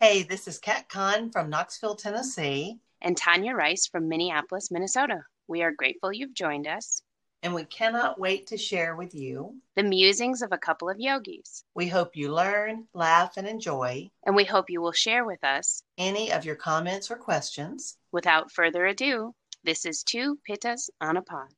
Hey, 0.00 0.22
this 0.22 0.46
is 0.46 0.60
Kat 0.60 0.88
Kahn 0.88 1.32
from 1.32 1.50
Knoxville, 1.50 1.96
Tennessee. 1.96 2.78
And 3.02 3.16
Tanya 3.16 3.52
Rice 3.52 3.88
from 3.88 4.08
Minneapolis, 4.08 4.70
Minnesota. 4.70 5.24
We 5.48 5.62
are 5.62 5.72
grateful 5.72 6.12
you've 6.12 6.34
joined 6.34 6.68
us. 6.68 7.02
And 7.42 7.52
we 7.52 7.64
cannot 7.64 8.16
wait 8.16 8.46
to 8.46 8.56
share 8.56 8.94
with 8.94 9.12
you 9.12 9.56
the 9.74 9.82
musings 9.82 10.40
of 10.40 10.52
a 10.52 10.56
couple 10.56 10.88
of 10.88 11.00
yogis. 11.00 11.64
We 11.74 11.88
hope 11.88 12.14
you 12.14 12.32
learn, 12.32 12.86
laugh, 12.94 13.36
and 13.36 13.48
enjoy. 13.48 14.08
And 14.24 14.36
we 14.36 14.44
hope 14.44 14.70
you 14.70 14.80
will 14.80 14.92
share 14.92 15.24
with 15.24 15.42
us 15.42 15.82
any 15.98 16.30
of 16.30 16.44
your 16.44 16.54
comments 16.54 17.10
or 17.10 17.16
questions. 17.16 17.96
Without 18.12 18.52
further 18.52 18.86
ado, 18.86 19.34
this 19.64 19.84
is 19.84 20.04
Two 20.04 20.38
Pittas 20.48 20.90
on 21.00 21.16
a 21.16 21.22
Pod. 21.22 21.50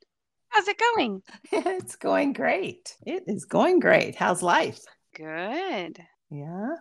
How's 0.49 0.67
it 0.67 0.81
going? 0.95 1.21
it's 1.51 1.95
going 1.95 2.33
great. 2.33 2.97
It 3.05 3.25
is 3.27 3.45
going 3.45 3.79
great. 3.81 4.15
How's 4.15 4.41
life? 4.41 4.81
Good. 5.13 5.99
Yeah. 6.31 6.77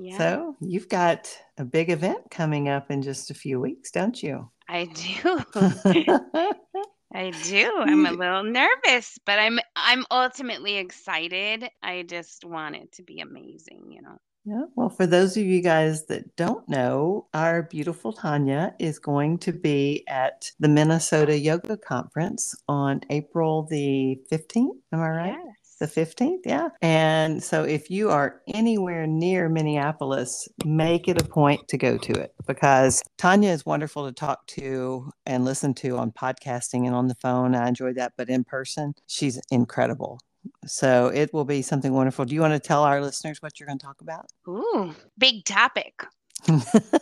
Yeah. 0.00 0.16
So 0.16 0.56
you've 0.60 0.88
got 0.88 1.36
a 1.58 1.64
big 1.64 1.90
event 1.90 2.30
coming 2.30 2.68
up 2.68 2.90
in 2.90 3.02
just 3.02 3.30
a 3.30 3.34
few 3.34 3.58
weeks, 3.58 3.90
don't 3.90 4.22
you? 4.22 4.48
I 4.68 4.84
do. 4.84 5.38
I 7.14 7.30
do. 7.44 7.72
I'm 7.80 8.06
a 8.06 8.12
little 8.12 8.44
nervous, 8.44 9.18
but 9.26 9.38
I'm 9.40 9.58
I'm 9.74 10.04
ultimately 10.10 10.76
excited. 10.76 11.68
I 11.82 12.02
just 12.02 12.44
want 12.44 12.76
it 12.76 12.92
to 12.92 13.02
be 13.02 13.20
amazing, 13.20 13.90
you 13.90 14.02
know. 14.02 14.18
Yeah. 14.44 14.64
Well, 14.76 14.88
for 14.88 15.06
those 15.06 15.36
of 15.36 15.42
you 15.42 15.60
guys 15.60 16.06
that 16.06 16.36
don't 16.36 16.68
know, 16.68 17.26
our 17.34 17.64
beautiful 17.64 18.12
Tanya 18.12 18.74
is 18.78 18.98
going 18.98 19.38
to 19.38 19.52
be 19.52 20.04
at 20.06 20.50
the 20.60 20.68
Minnesota 20.68 21.36
Yoga 21.36 21.76
Conference 21.76 22.54
on 22.68 23.00
April 23.10 23.64
the 23.64 24.20
15th. 24.30 24.78
Am 24.92 25.00
I 25.00 25.08
right? 25.08 25.36
Yes 25.44 25.57
the 25.78 25.86
15th 25.86 26.40
yeah. 26.44 26.68
And 26.82 27.42
so 27.42 27.64
if 27.64 27.90
you 27.90 28.10
are 28.10 28.40
anywhere 28.48 29.06
near 29.06 29.48
minneapolis 29.48 30.48
make 30.64 31.08
it 31.08 31.20
a 31.20 31.24
point 31.24 31.66
to 31.68 31.78
go 31.78 31.96
to 31.98 32.12
it 32.12 32.34
because 32.46 33.02
tanya 33.16 33.50
is 33.50 33.64
wonderful 33.64 34.06
to 34.06 34.12
talk 34.12 34.46
to 34.46 35.10
and 35.26 35.44
listen 35.44 35.74
to 35.74 35.96
on 35.96 36.12
podcasting 36.12 36.86
and 36.86 36.94
on 36.94 37.08
the 37.08 37.14
phone. 37.14 37.54
I 37.54 37.68
enjoy 37.68 37.92
that 37.94 38.12
but 38.16 38.28
in 38.28 38.44
person 38.44 38.94
she's 39.06 39.40
incredible. 39.50 40.20
So 40.66 41.08
it 41.08 41.32
will 41.32 41.44
be 41.44 41.62
something 41.62 41.92
wonderful. 41.92 42.24
Do 42.24 42.34
you 42.34 42.40
want 42.40 42.54
to 42.54 42.60
tell 42.60 42.84
our 42.84 43.02
listeners 43.02 43.42
what 43.42 43.58
you're 43.58 43.66
going 43.66 43.78
to 43.78 43.86
talk 43.86 44.00
about? 44.00 44.26
Ooh 44.48 44.94
big 45.18 45.44
topic. 45.44 46.04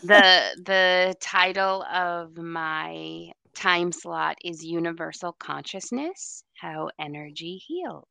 The 0.03 0.57
the 0.65 1.15
title 1.21 1.83
of 1.83 2.37
my 2.37 3.33
time 3.55 3.91
slot 3.91 4.37
is 4.45 4.65
universal 4.65 5.33
consciousness 5.33 6.45
how 6.55 6.91
energy 6.99 7.57
heals 7.67 8.05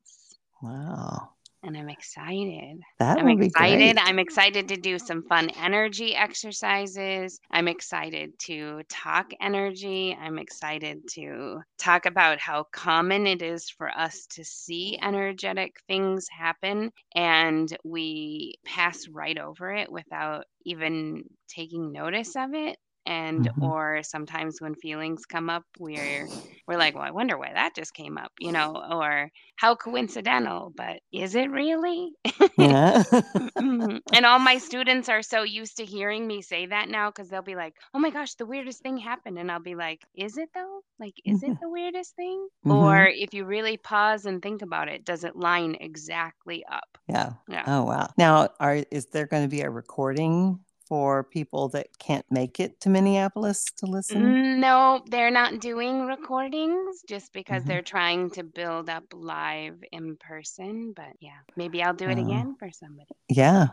Wow. 0.60 1.36
And 1.62 1.76
I'm 1.76 1.88
excited. 1.88 2.80
That 2.98 3.18
I'm 3.18 3.28
excited. 3.28 3.96
I'm 3.98 4.18
excited 4.18 4.68
to 4.68 4.76
do 4.76 4.98
some 4.98 5.22
fun 5.24 5.50
energy 5.50 6.14
exercises. 6.14 7.40
I'm 7.50 7.66
excited 7.68 8.38
to 8.40 8.82
talk 8.88 9.30
energy. 9.40 10.14
I'm 10.18 10.38
excited 10.38 11.06
to 11.14 11.62
talk 11.78 12.06
about 12.06 12.40
how 12.40 12.64
common 12.72 13.26
it 13.26 13.42
is 13.42 13.68
for 13.70 13.88
us 13.90 14.26
to 14.32 14.44
see 14.44 14.98
energetic 15.02 15.76
things 15.86 16.26
happen 16.30 16.92
and 17.14 17.74
we 17.84 18.54
pass 18.64 19.08
right 19.08 19.38
over 19.38 19.72
it 19.72 19.90
without 19.90 20.44
even 20.64 21.24
taking 21.48 21.90
notice 21.92 22.36
of 22.36 22.54
it 22.54 22.78
and 23.06 23.48
mm-hmm. 23.48 23.62
or 23.62 24.02
sometimes 24.02 24.60
when 24.60 24.74
feelings 24.74 25.24
come 25.24 25.48
up 25.48 25.64
we're 25.78 26.28
we're 26.66 26.76
like 26.76 26.94
well 26.94 27.04
i 27.04 27.10
wonder 27.10 27.38
why 27.38 27.52
that 27.52 27.74
just 27.74 27.94
came 27.94 28.18
up 28.18 28.32
you 28.40 28.52
know 28.52 28.82
or 28.90 29.30
how 29.56 29.74
coincidental 29.74 30.72
but 30.76 31.00
is 31.12 31.34
it 31.34 31.50
really 31.50 32.10
yeah 32.58 33.02
mm-hmm. 33.12 33.96
and 34.12 34.26
all 34.26 34.38
my 34.38 34.58
students 34.58 35.08
are 35.08 35.22
so 35.22 35.42
used 35.42 35.76
to 35.76 35.84
hearing 35.84 36.26
me 36.26 36.42
say 36.42 36.66
that 36.66 36.88
now 36.88 37.08
because 37.08 37.28
they'll 37.28 37.42
be 37.42 37.54
like 37.54 37.74
oh 37.94 37.98
my 37.98 38.10
gosh 38.10 38.34
the 38.34 38.46
weirdest 38.46 38.82
thing 38.82 38.98
happened 38.98 39.38
and 39.38 39.50
i'll 39.50 39.60
be 39.60 39.74
like 39.74 40.02
is 40.14 40.36
it 40.36 40.48
though 40.54 40.80
like 40.98 41.14
is 41.24 41.42
it 41.42 41.50
mm-hmm. 41.50 41.62
the 41.62 41.68
weirdest 41.68 42.14
thing 42.16 42.48
mm-hmm. 42.66 42.72
or 42.72 43.06
if 43.06 43.32
you 43.32 43.44
really 43.44 43.76
pause 43.76 44.26
and 44.26 44.42
think 44.42 44.62
about 44.62 44.88
it 44.88 45.04
does 45.04 45.24
it 45.24 45.36
line 45.36 45.76
exactly 45.80 46.64
up 46.70 46.98
yeah 47.08 47.32
yeah 47.48 47.64
oh 47.66 47.84
wow 47.84 48.08
now 48.18 48.48
are 48.60 48.84
is 48.90 49.06
there 49.06 49.26
going 49.26 49.42
to 49.42 49.48
be 49.48 49.60
a 49.60 49.70
recording 49.70 50.58
for 50.88 51.24
people 51.24 51.68
that 51.70 51.88
can't 51.98 52.24
make 52.30 52.60
it 52.60 52.80
to 52.80 52.88
Minneapolis 52.88 53.64
to 53.78 53.86
listen? 53.86 54.22
Mm, 54.22 54.58
no, 54.58 55.02
they're 55.06 55.30
not 55.30 55.60
doing 55.60 56.06
recordings 56.06 57.02
just 57.08 57.32
because 57.32 57.62
mm-hmm. 57.62 57.68
they're 57.68 57.82
trying 57.82 58.30
to 58.30 58.42
build 58.42 58.88
up 58.88 59.04
live 59.12 59.82
in 59.92 60.16
person. 60.16 60.92
But 60.94 61.12
yeah, 61.20 61.38
maybe 61.56 61.82
I'll 61.82 61.94
do 61.94 62.08
it 62.08 62.18
uh, 62.18 62.22
again 62.22 62.56
for 62.58 62.70
somebody. 62.72 63.08
Yeah. 63.28 63.68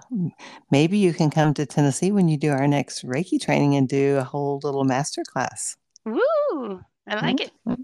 Maybe 0.72 0.98
you 0.98 1.14
can 1.14 1.30
come 1.30 1.54
to 1.56 1.66
Tennessee 1.66 2.12
when 2.12 2.28
you 2.28 2.38
do 2.38 2.52
our 2.52 2.68
next 2.68 3.06
Reiki 3.06 3.40
training 3.40 3.76
and 3.76 3.88
do 3.88 4.18
a 4.18 4.24
whole 4.24 4.60
little 4.64 4.84
master 4.84 5.24
class. 5.32 5.76
Woo! 6.06 6.82
I 7.08 7.16
like 7.16 7.38
mm-hmm. 7.38 7.72
it. 7.74 7.80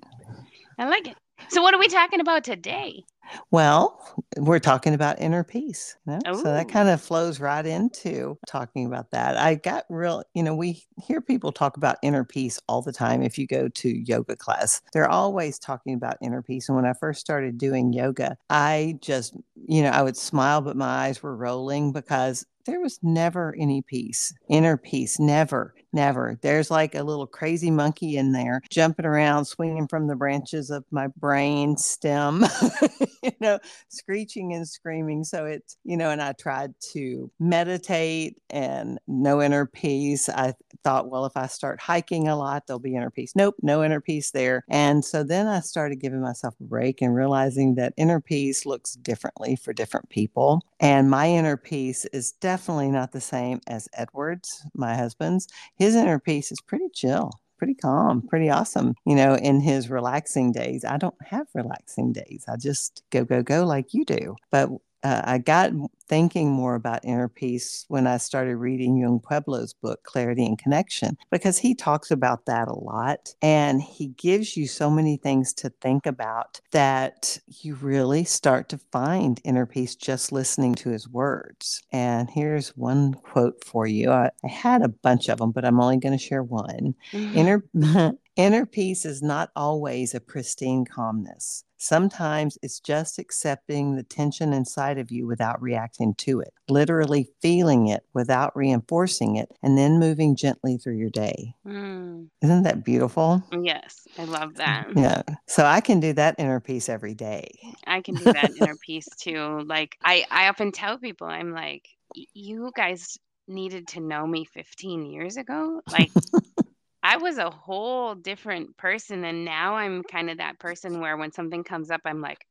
I 0.78 0.88
like 0.88 1.08
it. 1.08 1.18
So, 1.50 1.62
what 1.64 1.74
are 1.74 1.80
we 1.80 1.88
talking 1.88 2.20
about 2.20 2.44
today? 2.44 3.06
Well, 3.52 4.04
we're 4.38 4.60
talking 4.60 4.94
about 4.94 5.20
inner 5.20 5.44
peace. 5.44 5.96
You 6.08 6.20
know? 6.26 6.36
So 6.36 6.44
that 6.44 6.70
kind 6.70 6.90
of 6.90 7.02
flows 7.02 7.40
right 7.40 7.66
into 7.66 8.38
talking 8.48 8.86
about 8.86 9.12
that. 9.12 9.38
I 9.38 9.56
got 9.56 9.86
real, 9.90 10.24
you 10.34 10.44
know, 10.44 10.56
we 10.56 10.84
hear 11.02 11.22
people 11.22 11.52
talk 11.52 11.78
about 11.78 11.98
inner 12.02 12.24
peace 12.24 12.60
all 12.68 12.82
the 12.82 12.92
time. 12.92 13.22
If 13.22 13.38
you 13.38 13.48
go 13.48 13.68
to 13.68 13.90
yoga 13.90 14.36
class, 14.36 14.82
they're 14.94 15.10
always 15.10 15.60
talking 15.60 15.94
about 15.94 16.18
inner 16.22 16.42
peace. 16.42 16.70
And 16.70 16.76
when 16.76 16.86
I 16.86 16.94
first 16.94 17.22
started 17.22 17.58
doing 17.58 17.94
yoga, 17.94 18.38
I 18.50 18.98
just, 19.02 19.36
you 19.68 19.82
know, 19.82 19.90
I 19.90 20.02
would 20.02 20.18
smile, 20.18 20.62
but 20.62 20.78
my 20.78 20.88
eyes 21.08 21.22
were 21.22 21.36
rolling 21.36 21.92
because 21.92 22.46
there 22.66 22.80
was 22.80 23.00
never 23.02 23.56
any 23.58 23.82
peace, 23.82 24.34
inner 24.48 24.78
peace, 24.78 25.20
never, 25.20 25.74
never. 25.94 26.38
There's 26.42 26.72
like 26.72 26.96
a 26.96 27.04
little 27.04 27.28
crazy 27.28 27.72
monkey 27.72 28.18
in 28.18 28.32
there 28.32 28.62
jumping 28.70 29.06
around, 29.06 29.46
swinging 29.46 29.88
from 29.88 30.08
the 30.08 30.16
branches 30.16 30.70
of 30.70 30.84
my 30.92 31.08
brain 31.18 31.78
stem, 31.78 32.46
you 33.24 33.32
know, 33.40 33.60
screeching 33.90 34.54
and 34.54 34.68
screaming. 34.68 35.24
So 35.24 35.46
it's, 35.46 35.78
you 35.84 35.98
know, 35.98 36.10
and 36.10 36.22
I 36.22 36.34
tried 36.34 36.74
to 36.94 37.32
meditate 37.40 38.38
and 38.50 39.00
no 39.08 39.42
inner 39.42 39.66
peace. 39.66 40.30
I 40.30 40.54
thought, 40.84 41.10
well, 41.10 41.26
if 41.26 41.36
I 41.36 41.48
start 41.48 41.80
hiking 41.80 42.28
a 42.28 42.36
lot, 42.36 42.68
there'll 42.68 42.80
be 42.80 42.96
inner 42.96 43.10
peace. 43.10 43.34
Nope, 43.36 43.56
no 43.62 43.84
inner 43.84 44.02
peace 44.02 44.32
there. 44.32 44.64
And 44.70 45.04
so 45.04 45.24
then 45.24 45.48
I 45.48 45.60
started 45.60 46.00
giving 46.00 46.22
myself 46.22 46.56
a 46.60 46.64
break 46.64 47.02
and 47.02 47.16
realizing 47.16 47.76
that 47.76 47.94
inner 47.98 48.20
peace 48.20 48.66
looks 48.66 48.94
differently 48.94 49.56
for 49.56 49.74
different 49.74 50.10
people. 50.10 50.62
And 50.80 51.10
my 51.10 51.28
inner 51.28 51.58
peace 51.58 52.06
is 52.14 52.32
definitely 52.34 52.90
not 52.90 53.12
the 53.12 53.22
same 53.22 53.60
as 53.68 53.90
Edward's, 53.94 54.66
my 54.74 54.96
husband's. 54.96 55.48
His 55.80 55.96
inner 55.96 56.20
peace 56.20 56.52
is 56.52 56.62
pretty 56.62 56.90
chill 56.94 57.32
pretty 57.60 57.76
calm, 57.76 58.24
pretty 58.28 58.50
awesome, 58.50 58.96
you 59.06 59.16
know, 59.16 59.36
in 59.36 59.60
his 59.60 59.90
relaxing 59.90 60.52
days. 60.52 60.84
I 60.84 60.98
don't 60.98 61.16
have 61.26 61.46
relaxing 61.54 62.14
days. 62.14 62.46
I 62.48 62.56
just 62.56 63.04
go, 63.12 63.26
go, 63.26 63.44
go 63.44 63.66
like 63.66 63.94
you 63.94 64.06
do. 64.06 64.36
But 64.50 64.70
uh, 65.04 65.22
I 65.24 65.38
got 65.38 65.72
thinking 66.08 66.50
more 66.50 66.76
about 66.76 67.06
inner 67.06 67.30
peace 67.30 67.86
when 67.88 68.08
I 68.08 68.18
started 68.18 68.58
reading 68.58 68.98
Yung 68.98 69.20
Pueblo's 69.20 69.74
book, 69.74 70.04
Clarity 70.04 70.46
and 70.46 70.58
Connection, 70.58 71.18
because 71.30 71.60
he 71.60 71.76
talks 71.76 72.10
about 72.12 72.48
that 72.48 72.68
a 72.68 72.74
lot. 72.74 73.34
And 73.42 73.82
he 73.82 74.08
gives 74.08 74.58
you 74.58 74.68
so 74.68 74.90
many 74.90 75.18
things 75.18 75.54
to 75.54 75.70
think 75.82 76.06
about 76.06 76.60
that 76.72 77.40
you 77.48 77.76
really 77.76 78.24
start 78.24 78.70
to 78.70 78.80
find 78.92 79.40
inner 79.44 79.68
peace 79.68 79.96
just 79.96 80.32
listening 80.32 80.76
to 80.76 80.90
his 80.90 81.08
words. 81.08 81.84
And 81.92 82.30
here's 82.30 82.76
one 82.76 83.14
quote 83.14 83.64
for 83.64 83.86
you. 83.86 84.12
I, 84.12 84.32
I 84.44 84.48
had 84.48 84.82
a 84.82 84.90
bunch 84.90 85.30
of 85.30 85.38
them, 85.38 85.52
but 85.52 85.64
I'm 85.64 85.80
only 85.80 85.98
going 85.98 86.18
to 86.18 86.24
share 86.24 86.44
one. 86.44 86.96
Mm-hmm. 87.12 87.38
Inner, 87.38 88.14
inner 88.36 88.66
peace 88.66 89.06
is 89.06 89.22
not 89.22 89.52
always 89.56 90.16
a 90.16 90.20
pristine 90.20 90.86
calmness. 90.86 91.64
Sometimes 91.82 92.58
it's 92.62 92.82
just 92.82 93.18
accepting 93.20 93.96
the 93.96 94.04
tension 94.04 94.52
inside 94.52 94.98
of 94.98 95.12
you 95.12 95.26
without 95.26 95.62
reacting 95.62 96.14
to 96.16 96.42
it, 96.42 96.54
literally 96.68 97.30
feeling 97.42 97.88
it 97.88 98.04
without 98.14 98.56
reinforcing 98.56 99.38
it, 99.38 99.50
and 99.64 99.78
then 99.78 99.98
moving 99.98 100.36
gently 100.36 100.78
through 100.78 100.98
your 100.98 101.10
day. 101.10 101.56
Mm. 101.66 102.28
Isn't 102.42 102.64
that 102.64 102.84
beautiful? 102.84 103.42
Yes, 103.62 104.08
I 104.18 104.26
love 104.26 104.56
that. 104.56 104.88
Yeah. 104.96 105.24
So 105.48 105.66
I 105.66 105.80
can 105.80 106.02
do 106.02 106.12
that 106.14 106.36
inner 106.38 106.60
peace 106.60 106.90
every 106.90 107.16
day. 107.16 107.48
I 107.88 108.02
can 108.02 108.16
do 108.16 108.26
that 108.26 108.52
inner 108.58 108.76
peace 108.86 109.08
too. 109.18 109.62
Like 109.66 109.96
I, 110.04 110.26
I 110.30 110.50
often 110.50 110.74
tell 110.74 110.98
people, 110.98 111.28
I'm 111.28 111.54
like, 111.54 111.88
you 112.34 112.72
guys 112.76 113.18
needed 113.48 113.88
to 113.90 114.02
know 114.02 114.28
me 114.28 114.46
15 114.46 115.06
years 115.06 115.38
ago. 115.38 115.82
Like 115.90 116.12
I 117.02 117.18
was 117.18 117.38
a 117.38 117.50
whole 117.50 118.16
different 118.16 118.78
person. 118.78 119.24
And 119.24 119.46
now 119.46 119.76
I'm 119.76 120.04
kind 120.04 120.30
of 120.30 120.38
that 120.38 120.60
person 120.60 121.00
where 121.00 121.18
when 121.18 121.32
something 121.32 121.64
comes 121.64 121.92
up, 121.92 122.02
I'm 122.06 122.22
like, 122.22 122.46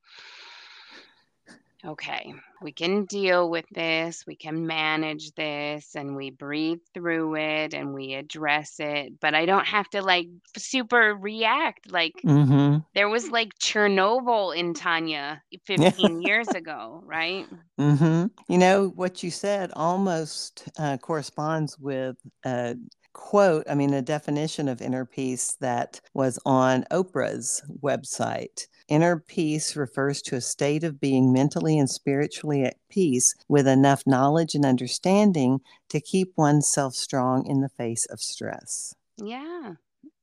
okay, 1.84 2.34
we 2.60 2.72
can 2.72 3.04
deal 3.04 3.48
with 3.48 3.64
this, 3.70 4.24
we 4.26 4.34
can 4.34 4.66
manage 4.66 5.32
this, 5.34 5.94
and 5.94 6.16
we 6.16 6.30
breathe 6.30 6.80
through 6.92 7.36
it 7.36 7.72
and 7.72 7.94
we 7.94 8.14
address 8.14 8.80
it. 8.80 9.20
But 9.20 9.34
I 9.34 9.46
don't 9.46 9.66
have 9.66 9.88
to 9.90 10.02
like 10.02 10.26
super 10.56 11.14
react. 11.14 11.90
Like 11.90 12.14
mm-hmm. 12.24 12.78
there 12.94 13.08
was 13.08 13.30
like 13.30 13.56
Chernobyl 13.60 14.56
in 14.56 14.74
Tanya 14.74 15.40
15 15.66 16.22
years 16.22 16.48
ago, 16.48 17.02
right? 17.04 17.46
Mm-hmm. 17.78 18.26
You 18.52 18.58
know, 18.58 18.88
what 18.88 19.22
you 19.22 19.30
said 19.30 19.70
almost 19.74 20.68
uh, 20.78 20.96
corresponds 20.96 21.78
with 21.78 22.16
uh, 22.44 22.74
quote, 23.18 23.66
I 23.68 23.74
mean, 23.74 23.92
a 23.92 24.00
definition 24.00 24.68
of 24.68 24.80
inner 24.80 25.04
peace 25.04 25.56
that 25.60 26.00
was 26.14 26.38
on 26.46 26.84
Oprah's 26.90 27.60
website. 27.82 28.68
Inner 28.86 29.18
peace 29.18 29.74
refers 29.74 30.22
to 30.22 30.36
a 30.36 30.40
state 30.40 30.84
of 30.84 31.00
being 31.00 31.32
mentally 31.32 31.78
and 31.78 31.90
spiritually 31.90 32.62
at 32.62 32.76
peace 32.88 33.34
with 33.48 33.66
enough 33.66 34.04
knowledge 34.06 34.54
and 34.54 34.64
understanding 34.64 35.60
to 35.88 36.00
keep 36.00 36.32
oneself 36.36 36.94
strong 36.94 37.44
in 37.44 37.60
the 37.60 37.68
face 37.68 38.06
of 38.06 38.20
stress. 38.20 38.94
Yeah. 39.18 39.74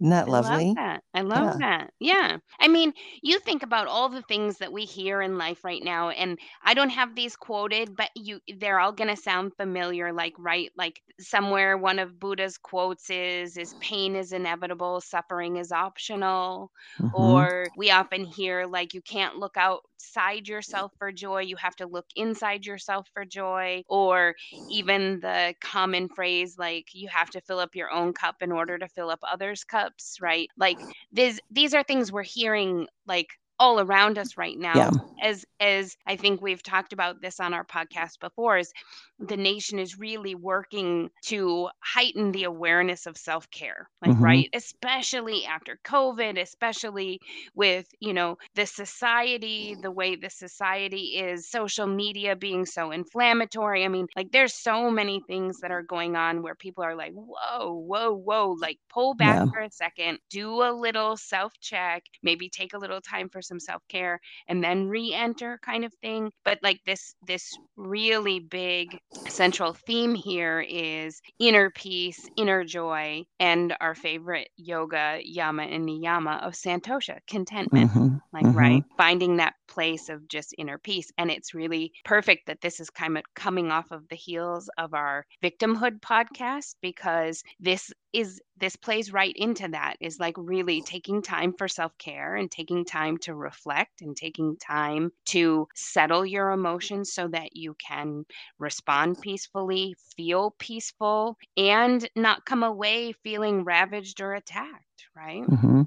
Isn't 0.01 0.11
that 0.11 0.27
I 0.27 0.29
lovely? 0.29 0.65
love 0.65 0.67
that. 0.75 1.03
I 1.13 1.21
love 1.21 1.53
yeah. 1.53 1.59
that. 1.59 1.93
Yeah. 1.99 2.37
I 2.59 2.67
mean, 2.67 2.93
you 3.21 3.39
think 3.39 3.63
about 3.63 3.87
all 3.87 4.09
the 4.09 4.21
things 4.23 4.57
that 4.57 4.73
we 4.73 4.83
hear 4.85 5.21
in 5.21 5.37
life 5.37 5.63
right 5.63 5.81
now, 5.83 6.09
and 6.09 6.37
I 6.63 6.73
don't 6.73 6.89
have 6.89 7.15
these 7.15 7.35
quoted, 7.35 7.95
but 7.95 8.09
you 8.15 8.39
they're 8.57 8.79
all 8.79 8.91
gonna 8.91 9.15
sound 9.15 9.53
familiar, 9.55 10.11
like 10.11 10.33
right, 10.37 10.71
like 10.75 11.01
somewhere 11.19 11.77
one 11.77 11.99
of 11.99 12.19
Buddha's 12.19 12.57
quotes 12.57 13.09
is 13.09 13.57
is 13.57 13.73
pain 13.79 14.15
is 14.15 14.33
inevitable, 14.33 14.99
suffering 15.01 15.55
is 15.57 15.71
optional. 15.71 16.71
Mm-hmm. 17.01 17.13
Or 17.13 17.67
we 17.77 17.91
often 17.91 18.25
hear 18.25 18.65
like 18.65 18.93
you 18.93 19.01
can't 19.01 19.37
look 19.37 19.57
outside 19.57 20.47
yourself 20.47 20.91
for 20.97 21.11
joy, 21.11 21.41
you 21.41 21.55
have 21.57 21.75
to 21.77 21.87
look 21.87 22.07
inside 22.15 22.65
yourself 22.65 23.07
for 23.13 23.25
joy. 23.25 23.83
Or 23.87 24.35
even 24.67 25.19
the 25.21 25.55
common 25.61 26.09
phrase 26.09 26.57
like 26.57 26.89
you 26.93 27.07
have 27.09 27.29
to 27.31 27.41
fill 27.41 27.59
up 27.59 27.75
your 27.75 27.91
own 27.91 28.13
cup 28.13 28.41
in 28.41 28.51
order 28.51 28.77
to 28.77 28.87
fill 28.89 29.09
up 29.09 29.19
others' 29.23 29.63
cup 29.63 29.84
right? 30.21 30.49
Like 30.57 30.85
these 31.11 31.39
these 31.49 31.73
are 31.73 31.83
things 31.83 32.11
we're 32.11 32.23
hearing 32.23 32.87
like 33.07 33.29
all 33.59 33.79
around 33.79 34.17
us 34.17 34.37
right 34.37 34.57
now 34.57 34.73
yeah. 34.75 34.91
as 35.21 35.45
as 35.59 35.95
i 36.05 36.15
think 36.15 36.41
we've 36.41 36.63
talked 36.63 36.93
about 36.93 37.21
this 37.21 37.39
on 37.39 37.53
our 37.53 37.63
podcast 37.65 38.19
before 38.19 38.57
is 38.57 38.71
the 39.19 39.37
nation 39.37 39.79
is 39.79 39.97
really 39.97 40.35
working 40.35 41.09
to 41.23 41.69
heighten 41.79 42.31
the 42.33 42.43
awareness 42.43 43.05
of 43.05 43.17
self-care 43.17 43.89
like 44.01 44.11
mm-hmm. 44.11 44.23
right 44.23 44.49
especially 44.53 45.45
after 45.45 45.79
covid 45.85 46.39
especially 46.39 47.19
with 47.55 47.87
you 48.01 48.13
know 48.13 48.37
the 48.55 48.65
society 48.65 49.75
the 49.81 49.91
way 49.91 50.15
the 50.15 50.29
society 50.29 51.17
is 51.17 51.49
social 51.49 51.87
media 51.87 52.35
being 52.35 52.65
so 52.65 52.91
inflammatory 52.91 53.85
i 53.85 53.87
mean 53.87 54.07
like 54.17 54.31
there's 54.31 54.53
so 54.53 54.91
many 54.91 55.21
things 55.27 55.59
that 55.61 55.71
are 55.71 55.83
going 55.83 56.17
on 56.17 56.41
where 56.41 56.55
people 56.55 56.83
are 56.83 56.95
like 56.95 57.13
whoa 57.13 57.73
whoa 57.73 58.13
whoa 58.13 58.55
like 58.59 58.77
pull 58.89 59.13
back 59.13 59.45
yeah. 59.45 59.51
for 59.51 59.59
a 59.59 59.71
second 59.71 60.19
do 60.29 60.61
a 60.61 60.71
little 60.73 61.15
self-check 61.15 62.03
maybe 62.21 62.49
take 62.49 62.73
a 62.73 62.77
little 62.77 63.01
time 63.01 63.29
for 63.29 63.41
some 63.45 63.59
self-care 63.59 64.19
and 64.47 64.63
then 64.63 64.87
re-enter 64.87 65.59
kind 65.63 65.85
of 65.85 65.93
thing 66.01 66.31
but 66.43 66.59
like 66.61 66.79
this 66.85 67.15
this 67.27 67.57
really 67.77 68.39
big 68.39 68.97
central 69.27 69.73
theme 69.73 70.15
here 70.15 70.65
is 70.67 71.21
inner 71.39 71.69
peace, 71.69 72.27
inner 72.37 72.63
joy, 72.63 73.23
and 73.39 73.75
our 73.81 73.95
favorite 73.95 74.49
yoga 74.55 75.19
yama 75.23 75.63
and 75.63 75.87
niyama 75.87 76.41
of 76.45 76.53
santosha, 76.53 77.19
contentment. 77.27 77.91
Mm-hmm, 77.91 78.15
like, 78.33 78.45
mm-hmm. 78.45 78.57
right, 78.57 78.83
finding 78.97 79.37
that 79.37 79.53
place 79.67 80.09
of 80.09 80.27
just 80.27 80.55
inner 80.57 80.77
peace. 80.77 81.11
And 81.17 81.31
it's 81.31 81.53
really 81.53 81.93
perfect 82.03 82.47
that 82.47 82.61
this 82.61 82.79
is 82.79 82.89
kind 82.89 83.17
of 83.17 83.23
coming 83.33 83.71
off 83.71 83.91
of 83.91 84.07
the 84.09 84.15
heels 84.15 84.69
of 84.77 84.93
our 84.93 85.25
victimhood 85.43 85.99
podcast 86.01 86.75
because 86.81 87.43
this 87.59 87.91
is 88.13 88.41
this 88.57 88.77
plays 88.77 89.11
right 89.11 89.33
into 89.35 89.67
that 89.67 89.97
is 89.99 90.19
like 90.19 90.35
really 90.37 90.81
taking 90.81 91.21
time 91.21 91.53
for 91.57 91.67
self-care 91.67 92.35
and 92.35 92.49
taking 92.49 92.85
time 92.85 93.17
to 93.17 93.35
reflect 93.35 94.01
and 94.01 94.15
taking 94.15 94.55
time 94.55 95.11
to 95.25 95.67
settle 95.75 96.25
your 96.25 96.51
emotions 96.51 97.11
so 97.11 97.27
that 97.27 97.57
you 97.57 97.75
can 97.75 98.25
respond 98.57 99.19
peacefully 99.19 99.95
feel 100.15 100.55
peaceful 100.57 101.37
and 101.57 102.09
not 102.15 102.45
come 102.45 102.63
away 102.63 103.11
feeling 103.11 103.65
ravaged 103.65 104.21
or 104.21 104.33
attacked 104.33 105.07
right 105.13 105.43
mm-hmm. 105.43 105.81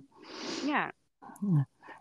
yeah 0.66 0.90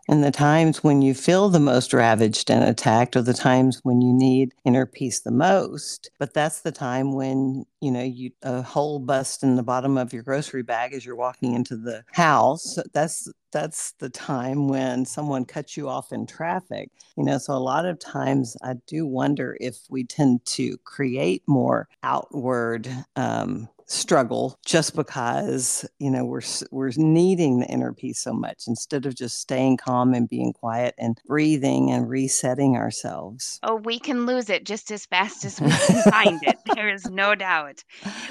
and 0.08 0.24
the 0.24 0.30
times 0.30 0.82
when 0.82 1.02
you 1.02 1.14
feel 1.14 1.48
the 1.50 1.60
most 1.60 1.92
ravaged 1.92 2.50
and 2.50 2.64
attacked 2.64 3.14
are 3.14 3.22
the 3.22 3.34
times 3.34 3.80
when 3.82 4.00
you 4.00 4.12
need 4.12 4.54
inner 4.64 4.86
peace 4.86 5.20
the 5.20 5.30
most. 5.30 6.10
But 6.18 6.32
that's 6.32 6.62
the 6.62 6.72
time 6.72 7.12
when, 7.12 7.66
you 7.80 7.90
know, 7.90 8.02
you 8.02 8.30
a 8.42 8.62
hole 8.62 8.98
bust 9.00 9.42
in 9.42 9.56
the 9.56 9.62
bottom 9.62 9.98
of 9.98 10.12
your 10.12 10.22
grocery 10.22 10.62
bag 10.62 10.94
as 10.94 11.04
you're 11.04 11.16
walking 11.16 11.54
into 11.54 11.76
the 11.76 12.04
house. 12.12 12.78
That's 12.94 13.28
that's 13.52 13.92
the 13.92 14.10
time 14.10 14.68
when 14.68 15.04
someone 15.04 15.44
cuts 15.44 15.76
you 15.76 15.88
off 15.88 16.12
in 16.12 16.26
traffic. 16.26 16.90
You 17.16 17.24
know, 17.24 17.38
so 17.38 17.52
a 17.52 17.58
lot 17.58 17.84
of 17.84 17.98
times 17.98 18.56
I 18.62 18.74
do 18.86 19.06
wonder 19.06 19.56
if 19.60 19.76
we 19.90 20.04
tend 20.04 20.44
to 20.46 20.78
create 20.84 21.42
more 21.46 21.88
outward 22.02 22.88
um, 23.16 23.68
struggle 23.88 24.58
just 24.64 24.94
because 24.94 25.88
you 25.98 26.10
know 26.10 26.24
we're 26.24 26.42
we're 26.70 26.92
needing 26.96 27.60
the 27.60 27.66
inner 27.66 27.92
peace 27.92 28.20
so 28.20 28.32
much 28.32 28.64
instead 28.66 29.06
of 29.06 29.14
just 29.14 29.40
staying 29.40 29.76
calm 29.76 30.14
and 30.14 30.28
being 30.28 30.52
quiet 30.52 30.94
and 30.98 31.20
breathing 31.26 31.90
and 31.90 32.08
resetting 32.08 32.76
ourselves. 32.76 33.58
Oh 33.62 33.76
we 33.76 33.98
can 33.98 34.26
lose 34.26 34.50
it 34.50 34.64
just 34.64 34.90
as 34.90 35.06
fast 35.06 35.44
as 35.44 35.60
we 35.60 35.70
can 35.70 36.10
find 36.10 36.40
it 36.42 36.58
there 36.74 36.88
is 36.88 37.08
no 37.10 37.34
doubt. 37.34 37.82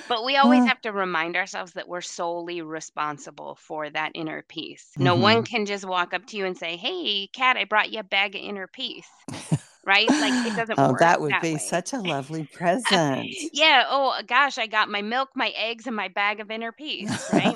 But 0.08 0.24
we 0.24 0.38
always 0.38 0.66
have 0.66 0.82
to 0.82 0.92
remind 0.92 1.36
ourselves 1.36 1.74
that 1.74 1.88
we're 1.88 2.02
solely 2.02 2.62
responsible 2.62 3.56
for 3.56 3.90
that 3.90 4.12
inner 4.16 4.44
peace. 4.48 4.92
No 4.98 5.14
mm-hmm. 5.14 5.24
one 5.24 5.44
can 5.44 5.66
just 5.66 5.86
walk 5.86 6.14
up 6.14 6.26
to 6.28 6.38
you 6.38 6.46
and 6.46 6.58
say 6.58 6.78
hey 6.78 7.28
cat 7.28 7.58
i 7.58 7.64
brought 7.64 7.92
you 7.92 8.00
a 8.00 8.04
bag 8.04 8.36
of 8.36 8.42
inner 8.42 8.68
peace 8.68 9.08
right? 9.88 10.08
Like 10.10 10.46
it 10.46 10.56
doesn't 10.56 10.78
oh, 10.78 10.90
work. 10.90 11.00
that 11.00 11.20
would 11.22 11.32
that 11.32 11.42
be 11.42 11.54
way. 11.54 11.60
such 11.60 11.94
a 11.94 11.98
lovely 12.02 12.44
present. 12.44 13.26
yeah. 13.54 13.86
Oh 13.90 14.10
uh, 14.10 14.22
gosh, 14.22 14.60
I 14.60 14.68
got 14.68 14.90
my 14.90 15.02
milk, 15.02 15.30
my 15.34 15.50
eggs, 15.56 15.88
and 15.88 15.96
my 15.96 16.10
bag 16.10 16.40
of 16.40 16.52
inner 16.52 16.72
peace. 16.72 17.34
Right? 17.34 17.56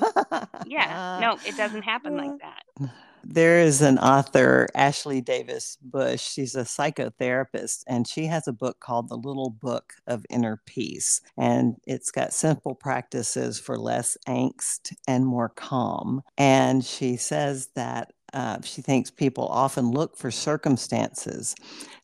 yeah. 0.66 1.10
No, 1.20 1.38
it 1.46 1.56
doesn't 1.56 1.82
happen 1.82 2.16
like 2.16 2.40
that. 2.40 2.90
There 3.24 3.60
is 3.60 3.82
an 3.82 3.98
author, 3.98 4.66
Ashley 4.74 5.20
Davis 5.20 5.78
Bush. 5.80 6.20
She's 6.20 6.56
a 6.56 6.62
psychotherapist, 6.62 7.84
and 7.86 8.08
she 8.08 8.26
has 8.26 8.48
a 8.48 8.52
book 8.52 8.80
called 8.80 9.08
The 9.08 9.16
Little 9.16 9.50
Book 9.50 9.92
of 10.08 10.26
Inner 10.28 10.60
Peace. 10.66 11.20
And 11.36 11.76
it's 11.86 12.10
got 12.10 12.32
simple 12.32 12.74
practices 12.74 13.60
for 13.60 13.78
less 13.78 14.16
angst 14.26 14.94
and 15.06 15.24
more 15.24 15.50
calm. 15.50 16.22
And 16.36 16.84
she 16.84 17.16
says 17.16 17.68
that 17.76 18.12
uh, 18.32 18.58
she 18.62 18.82
thinks 18.82 19.10
people 19.10 19.46
often 19.48 19.90
look 19.90 20.16
for 20.16 20.30
circumstances 20.30 21.54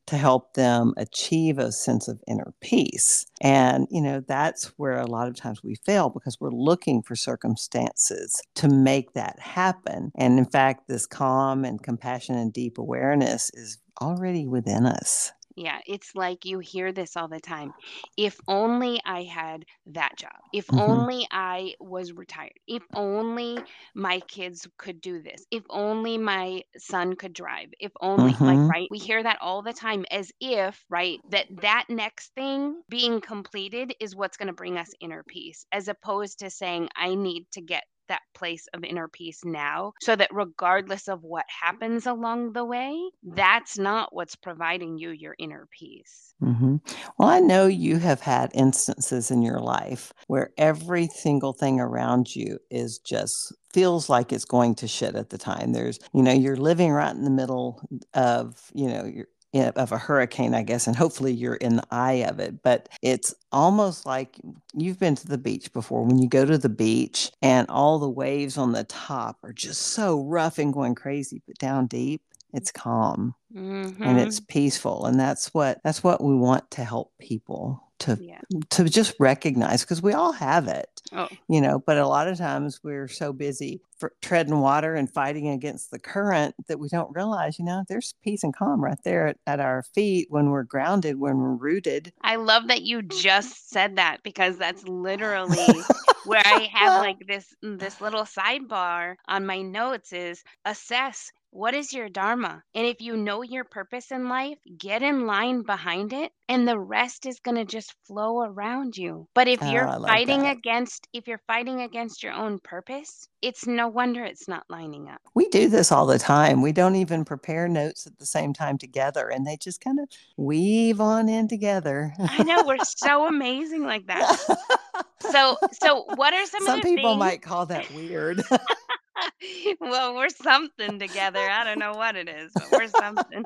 to 0.06 0.16
help 0.16 0.54
them 0.54 0.94
achieve 0.96 1.58
a 1.58 1.70
sense 1.70 2.08
of 2.08 2.18
inner 2.26 2.54
peace. 2.62 3.26
And, 3.42 3.86
you 3.90 4.00
know, 4.00 4.22
that's 4.26 4.66
where 4.78 4.98
a 4.98 5.06
lot 5.06 5.28
of 5.28 5.36
times 5.36 5.62
we 5.62 5.74
fail 5.84 6.08
because 6.08 6.38
we're 6.40 6.50
looking 6.50 7.02
for 7.02 7.14
circumstances 7.14 8.40
to 8.54 8.68
make 8.68 9.12
that 9.12 9.38
happen. 9.38 10.10
And 10.16 10.38
in 10.38 10.46
fact, 10.46 10.88
this 10.88 11.06
calm 11.06 11.64
and 11.64 11.82
compassion 11.82 12.36
and 12.36 12.52
deep 12.52 12.78
awareness 12.78 13.50
is 13.52 13.78
already 14.00 14.46
within 14.46 14.86
us. 14.86 15.32
Yeah, 15.58 15.80
it's 15.88 16.14
like 16.14 16.44
you 16.44 16.60
hear 16.60 16.92
this 16.92 17.16
all 17.16 17.26
the 17.26 17.40
time. 17.40 17.74
If 18.16 18.38
only 18.46 19.00
I 19.04 19.24
had 19.24 19.64
that 19.86 20.16
job. 20.16 20.36
If 20.52 20.68
mm-hmm. 20.68 20.78
only 20.78 21.26
I 21.32 21.74
was 21.80 22.12
retired. 22.12 22.52
If 22.68 22.84
only 22.94 23.58
my 23.92 24.20
kids 24.20 24.68
could 24.76 25.00
do 25.00 25.20
this. 25.20 25.44
If 25.50 25.64
only 25.68 26.16
my 26.16 26.62
son 26.76 27.16
could 27.16 27.32
drive. 27.32 27.70
If 27.80 27.90
only 28.00 28.34
mm-hmm. 28.34 28.44
like 28.44 28.70
right? 28.70 28.88
We 28.92 28.98
hear 28.98 29.20
that 29.20 29.38
all 29.40 29.62
the 29.62 29.72
time 29.72 30.04
as 30.12 30.30
if, 30.40 30.80
right, 30.88 31.18
that 31.30 31.46
that 31.62 31.86
next 31.88 32.32
thing 32.36 32.80
being 32.88 33.20
completed 33.20 33.94
is 33.98 34.14
what's 34.14 34.36
going 34.36 34.46
to 34.46 34.52
bring 34.52 34.78
us 34.78 34.94
inner 35.00 35.24
peace 35.26 35.66
as 35.72 35.88
opposed 35.88 36.38
to 36.38 36.50
saying 36.50 36.88
I 36.94 37.16
need 37.16 37.46
to 37.52 37.60
get 37.60 37.82
that 38.08 38.22
place 38.34 38.66
of 38.74 38.84
inner 38.84 39.08
peace 39.08 39.44
now 39.44 39.92
so 40.00 40.16
that 40.16 40.30
regardless 40.32 41.08
of 41.08 41.22
what 41.22 41.44
happens 41.48 42.06
along 42.06 42.52
the 42.52 42.64
way, 42.64 42.98
that's 43.22 43.78
not 43.78 44.14
what's 44.14 44.36
providing 44.36 44.98
you 44.98 45.10
your 45.10 45.34
inner 45.38 45.68
peace. 45.70 46.34
Mm-hmm. 46.42 46.76
Well, 47.18 47.28
I 47.28 47.40
know 47.40 47.66
you 47.66 47.98
have 47.98 48.20
had 48.20 48.50
instances 48.54 49.30
in 49.30 49.42
your 49.42 49.58
life 49.58 50.12
where 50.28 50.50
every 50.56 51.08
single 51.08 51.52
thing 51.52 51.80
around 51.80 52.34
you 52.34 52.58
is 52.70 52.98
just 52.98 53.52
feels 53.72 54.08
like 54.08 54.32
it's 54.32 54.44
going 54.44 54.74
to 54.76 54.88
shit 54.88 55.14
at 55.16 55.30
the 55.30 55.38
time. 55.38 55.72
There's, 55.72 55.98
you 56.14 56.22
know, 56.22 56.32
you're 56.32 56.56
living 56.56 56.92
right 56.92 57.14
in 57.14 57.24
the 57.24 57.30
middle 57.30 57.82
of, 58.14 58.70
you 58.72 58.88
know, 58.88 59.04
your 59.04 59.26
of 59.54 59.92
a 59.92 59.98
hurricane, 59.98 60.54
I 60.54 60.62
guess, 60.62 60.86
and 60.86 60.96
hopefully 60.96 61.32
you're 61.32 61.54
in 61.54 61.76
the 61.76 61.86
eye 61.90 62.24
of 62.28 62.38
it. 62.38 62.62
But 62.62 62.88
it's 63.02 63.34
almost 63.52 64.06
like 64.06 64.38
you've 64.74 64.98
been 64.98 65.14
to 65.16 65.26
the 65.26 65.38
beach 65.38 65.72
before. 65.72 66.04
When 66.04 66.18
you 66.18 66.28
go 66.28 66.44
to 66.44 66.58
the 66.58 66.68
beach 66.68 67.30
and 67.42 67.68
all 67.68 67.98
the 67.98 68.08
waves 68.08 68.58
on 68.58 68.72
the 68.72 68.84
top 68.84 69.38
are 69.42 69.52
just 69.52 69.80
so 69.80 70.22
rough 70.22 70.58
and 70.58 70.72
going 70.72 70.94
crazy, 70.94 71.42
but 71.46 71.58
down 71.58 71.86
deep, 71.86 72.22
it's 72.52 72.70
calm 72.70 73.34
mm-hmm. 73.54 74.02
and 74.02 74.18
it's 74.18 74.40
peaceful 74.40 75.06
and 75.06 75.20
that's 75.20 75.52
what 75.52 75.80
that's 75.84 76.02
what 76.02 76.22
we 76.22 76.34
want 76.34 76.70
to 76.70 76.84
help 76.84 77.12
people 77.18 77.87
to 77.98 78.18
yeah. 78.20 78.40
to 78.70 78.84
just 78.84 79.14
recognize 79.18 79.82
because 79.82 80.02
we 80.02 80.12
all 80.12 80.32
have 80.32 80.68
it 80.68 80.88
oh. 81.12 81.28
you 81.48 81.60
know 81.60 81.78
but 81.86 81.98
a 81.98 82.06
lot 82.06 82.28
of 82.28 82.38
times 82.38 82.80
we're 82.82 83.08
so 83.08 83.32
busy 83.32 83.80
treading 84.22 84.60
water 84.60 84.94
and 84.94 85.10
fighting 85.10 85.48
against 85.48 85.90
the 85.90 85.98
current 85.98 86.54
that 86.68 86.78
we 86.78 86.88
don't 86.88 87.14
realize 87.14 87.58
you 87.58 87.64
know 87.64 87.82
there's 87.88 88.14
peace 88.22 88.44
and 88.44 88.54
calm 88.54 88.82
right 88.82 88.98
there 89.04 89.28
at, 89.28 89.36
at 89.46 89.60
our 89.60 89.82
feet 89.82 90.28
when 90.30 90.50
we're 90.50 90.62
grounded 90.62 91.18
when 91.18 91.36
we're 91.36 91.54
rooted 91.54 92.12
i 92.22 92.36
love 92.36 92.68
that 92.68 92.82
you 92.82 92.98
mm-hmm. 92.98 93.18
just 93.18 93.70
said 93.70 93.96
that 93.96 94.18
because 94.22 94.56
that's 94.56 94.86
literally 94.86 95.82
where 96.24 96.42
i 96.44 96.68
have 96.72 97.00
like 97.00 97.18
this 97.26 97.54
this 97.62 98.00
little 98.00 98.24
sidebar 98.24 99.16
on 99.26 99.44
my 99.44 99.60
notes 99.60 100.12
is 100.12 100.42
assess 100.64 101.32
what 101.50 101.74
is 101.74 101.92
your 101.92 102.08
Dharma? 102.08 102.62
And 102.74 102.86
if 102.86 103.00
you 103.00 103.16
know 103.16 103.42
your 103.42 103.64
purpose 103.64 104.10
in 104.10 104.28
life, 104.28 104.58
get 104.76 105.02
in 105.02 105.26
line 105.26 105.62
behind 105.62 106.12
it, 106.12 106.32
and 106.48 106.66
the 106.66 106.78
rest 106.78 107.26
is 107.26 107.40
going 107.40 107.56
to 107.56 107.64
just 107.64 107.94
flow 108.06 108.42
around 108.42 108.96
you. 108.96 109.28
But 109.34 109.48
if 109.48 109.62
oh, 109.62 109.70
you're 109.70 109.88
oh, 109.88 110.02
fighting 110.02 110.42
that. 110.42 110.56
against 110.58 111.08
if 111.12 111.26
you're 111.26 111.42
fighting 111.46 111.80
against 111.80 112.22
your 112.22 112.32
own 112.32 112.58
purpose, 112.60 113.28
it's 113.42 113.66
no 113.66 113.88
wonder 113.88 114.24
it's 114.24 114.48
not 114.48 114.64
lining 114.68 115.08
up. 115.08 115.20
We 115.34 115.48
do 115.48 115.68
this 115.68 115.90
all 115.90 116.06
the 116.06 116.18
time. 116.18 116.62
We 116.62 116.72
don't 116.72 116.96
even 116.96 117.24
prepare 117.24 117.68
notes 117.68 118.06
at 118.06 118.18
the 118.18 118.26
same 118.26 118.52
time 118.52 118.78
together, 118.78 119.28
and 119.28 119.46
they 119.46 119.56
just 119.56 119.80
kind 119.80 120.00
of 120.00 120.08
weave 120.36 121.00
on 121.00 121.28
in 121.28 121.48
together. 121.48 122.14
I 122.18 122.42
know 122.42 122.64
we're 122.66 122.78
so 122.84 123.26
amazing 123.26 123.84
like 123.84 124.06
that. 124.06 124.38
So, 125.20 125.56
so 125.72 126.04
what 126.14 126.32
are 126.32 126.46
some, 126.46 126.64
some 126.64 126.80
people 126.80 127.10
things? 127.10 127.18
might 127.18 127.42
call 127.42 127.66
that 127.66 127.90
weird 127.92 128.40
well, 129.80 130.14
we're 130.14 130.28
something 130.28 130.98
together. 130.98 131.40
I 131.40 131.64
don't 131.64 131.78
know 131.78 131.92
what 131.92 132.16
it 132.16 132.28
is, 132.28 132.52
but 132.54 132.72
we're 132.72 132.88
something. 132.88 133.44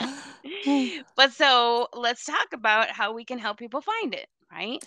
but 1.16 1.32
so 1.32 1.88
let's 1.94 2.24
talk 2.24 2.48
about 2.52 2.90
how 2.90 3.12
we 3.12 3.24
can 3.24 3.38
help 3.38 3.58
people 3.58 3.80
find 3.80 4.14
it, 4.14 4.28
right? 4.52 4.82